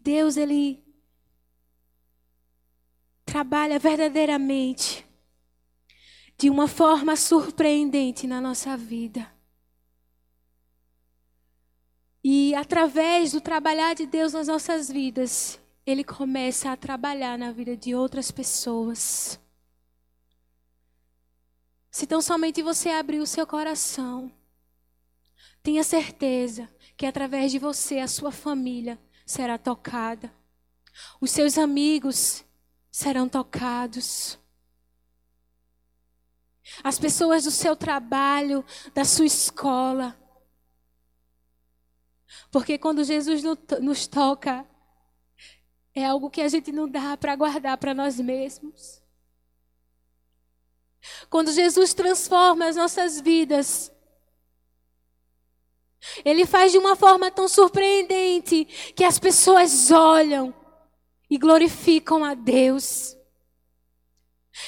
Deus, 0.00 0.36
Ele 0.36 0.84
trabalha 3.24 3.78
verdadeiramente 3.78 5.03
de 6.36 6.50
uma 6.50 6.66
forma 6.66 7.16
surpreendente 7.16 8.26
na 8.26 8.40
nossa 8.40 8.76
vida. 8.76 9.32
E 12.22 12.54
através 12.54 13.32
do 13.32 13.40
trabalhar 13.40 13.94
de 13.94 14.06
Deus 14.06 14.32
nas 14.32 14.48
nossas 14.48 14.88
vidas, 14.88 15.60
Ele 15.86 16.02
começa 16.02 16.72
a 16.72 16.76
trabalhar 16.76 17.36
na 17.38 17.52
vida 17.52 17.76
de 17.76 17.94
outras 17.94 18.30
pessoas. 18.30 19.38
Se 21.90 22.06
tão 22.06 22.22
somente 22.22 22.62
você 22.62 22.88
abrir 22.88 23.20
o 23.20 23.26
seu 23.26 23.46
coração, 23.46 24.32
tenha 25.62 25.84
certeza 25.84 26.68
que 26.96 27.06
através 27.06 27.52
de 27.52 27.58
você 27.58 27.98
a 27.98 28.08
sua 28.08 28.32
família 28.32 28.98
será 29.24 29.58
tocada. 29.58 30.32
Os 31.20 31.30
seus 31.30 31.58
amigos 31.58 32.44
serão 32.90 33.28
tocados. 33.28 34.38
As 36.82 36.98
pessoas 36.98 37.44
do 37.44 37.50
seu 37.50 37.76
trabalho, 37.76 38.64
da 38.94 39.04
sua 39.04 39.26
escola. 39.26 40.18
Porque 42.50 42.78
quando 42.78 43.04
Jesus 43.04 43.42
nos 43.80 44.06
toca, 44.06 44.66
é 45.94 46.04
algo 46.04 46.30
que 46.30 46.40
a 46.40 46.48
gente 46.48 46.72
não 46.72 46.88
dá 46.88 47.16
para 47.16 47.36
guardar 47.36 47.76
para 47.78 47.94
nós 47.94 48.18
mesmos. 48.18 49.02
Quando 51.28 51.52
Jesus 51.52 51.94
transforma 51.94 52.66
as 52.66 52.76
nossas 52.76 53.20
vidas, 53.20 53.92
Ele 56.24 56.46
faz 56.46 56.72
de 56.72 56.78
uma 56.78 56.96
forma 56.96 57.30
tão 57.30 57.48
surpreendente 57.48 58.64
que 58.96 59.04
as 59.04 59.18
pessoas 59.18 59.90
olham 59.90 60.54
e 61.28 61.38
glorificam 61.38 62.24
a 62.24 62.34
Deus. 62.34 63.16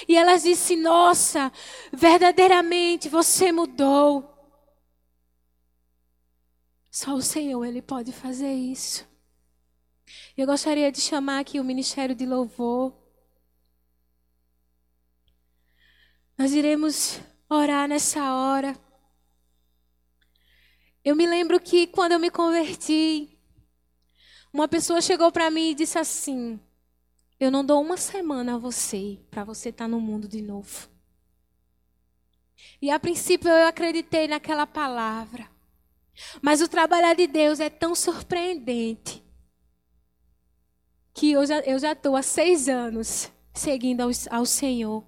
E 0.09 0.17
ela 0.17 0.37
disse: 0.37 0.77
Nossa, 0.77 1.53
verdadeiramente 1.93 3.09
você 3.09 3.53
mudou. 3.53 4.33
Só 6.91 7.15
o 7.15 7.23
Senhor, 7.23 7.65
Ele 7.65 7.83
pode 7.83 8.13
fazer 8.13 8.53
isso. 8.53 9.07
Eu 10.37 10.47
gostaria 10.47 10.91
de 10.91 11.01
chamar 11.01 11.41
aqui 11.41 11.61
o 11.61 11.65
Ministério 11.65 12.15
de 12.15 12.25
Louvor. 12.25 12.95
Nós 16.39 16.53
iremos 16.53 17.21
orar 17.49 17.89
nessa 17.89 18.35
hora. 18.35 18.79
Eu 21.05 21.15
me 21.15 21.27
lembro 21.27 21.61
que 21.61 21.87
quando 21.87 22.13
eu 22.13 22.19
me 22.19 22.31
converti, 22.31 23.39
uma 24.53 24.67
pessoa 24.67 25.01
chegou 25.01 25.31
para 25.31 25.51
mim 25.51 25.71
e 25.71 25.75
disse 25.75 25.99
assim: 25.99 26.61
eu 27.39 27.51
não 27.51 27.65
dou 27.65 27.83
uma 27.83 27.97
semana 27.97 28.55
a 28.55 28.59
você 28.59 29.19
para 29.31 29.45
você 29.45 29.69
estar 29.69 29.85
tá 29.85 29.89
no 29.89 30.01
mundo 30.01 30.27
de 30.27 30.41
novo. 30.41 30.89
E 32.81 32.91
a 32.91 32.99
princípio 32.99 33.49
eu 33.49 33.67
acreditei 33.67 34.27
naquela 34.27 34.67
palavra. 34.67 35.51
Mas 36.41 36.63
o 36.63 36.69
trabalhar 36.69 37.15
de 37.15 37.27
Deus 37.27 37.61
é 37.61 37.69
tão 37.69 37.95
surpreendente 37.95 39.23
que 41.13 41.33
eu 41.33 41.47
já 41.47 41.61
estou 41.93 42.13
já 42.13 42.19
há 42.19 42.23
seis 42.23 42.69
anos 42.69 43.31
seguindo 43.53 44.01
ao, 44.01 44.11
ao 44.31 44.47
Senhor. 44.47 45.05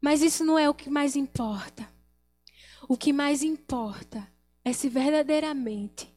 Mas 0.00 0.20
isso 0.20 0.44
não 0.44 0.58
é 0.58 0.68
o 0.68 0.74
que 0.74 0.90
mais 0.90 1.16
importa. 1.16 1.88
O 2.86 2.96
que 2.96 3.12
mais 3.12 3.42
importa 3.42 4.30
é 4.62 4.72
se 4.72 4.88
verdadeiramente 4.88 6.13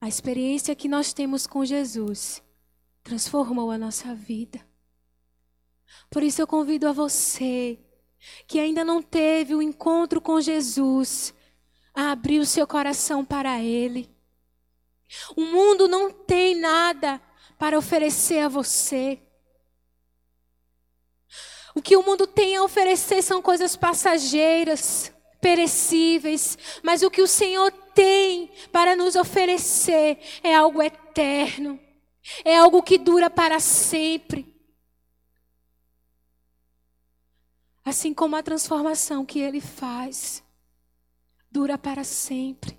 a 0.00 0.08
experiência 0.08 0.74
que 0.74 0.88
nós 0.88 1.12
temos 1.12 1.46
com 1.46 1.64
Jesus 1.64 2.42
transformou 3.02 3.70
a 3.70 3.78
nossa 3.78 4.14
vida. 4.14 4.60
Por 6.10 6.22
isso 6.22 6.40
eu 6.40 6.46
convido 6.46 6.86
a 6.86 6.92
você 6.92 7.78
que 8.46 8.58
ainda 8.58 8.84
não 8.84 9.02
teve 9.02 9.54
o 9.54 9.58
um 9.58 9.62
encontro 9.62 10.20
com 10.20 10.40
Jesus 10.40 11.34
a 11.94 12.12
abrir 12.12 12.38
o 12.38 12.46
seu 12.46 12.66
coração 12.66 13.24
para 13.24 13.62
Ele. 13.62 14.08
O 15.36 15.42
mundo 15.42 15.88
não 15.88 16.10
tem 16.10 16.54
nada 16.54 17.20
para 17.58 17.78
oferecer 17.78 18.40
a 18.40 18.48
você. 18.48 19.20
O 21.74 21.82
que 21.82 21.96
o 21.96 22.02
mundo 22.02 22.26
tem 22.26 22.56
a 22.56 22.62
oferecer 22.62 23.22
são 23.22 23.40
coisas 23.40 23.76
passageiras, 23.76 25.12
perecíveis, 25.40 26.56
mas 26.82 27.02
o 27.02 27.10
que 27.10 27.22
o 27.22 27.26
Senhor 27.26 27.70
tem 27.94 28.50
para 28.70 28.94
nos 28.94 29.16
oferecer 29.16 30.18
é 30.42 30.54
algo 30.54 30.82
eterno. 30.82 31.78
É 32.44 32.56
algo 32.56 32.82
que 32.82 32.98
dura 32.98 33.30
para 33.30 33.58
sempre. 33.58 34.54
Assim 37.84 38.12
como 38.12 38.36
a 38.36 38.42
transformação 38.42 39.24
que 39.24 39.38
ele 39.38 39.60
faz 39.60 40.42
dura 41.50 41.78
para 41.78 42.04
sempre. 42.04 42.77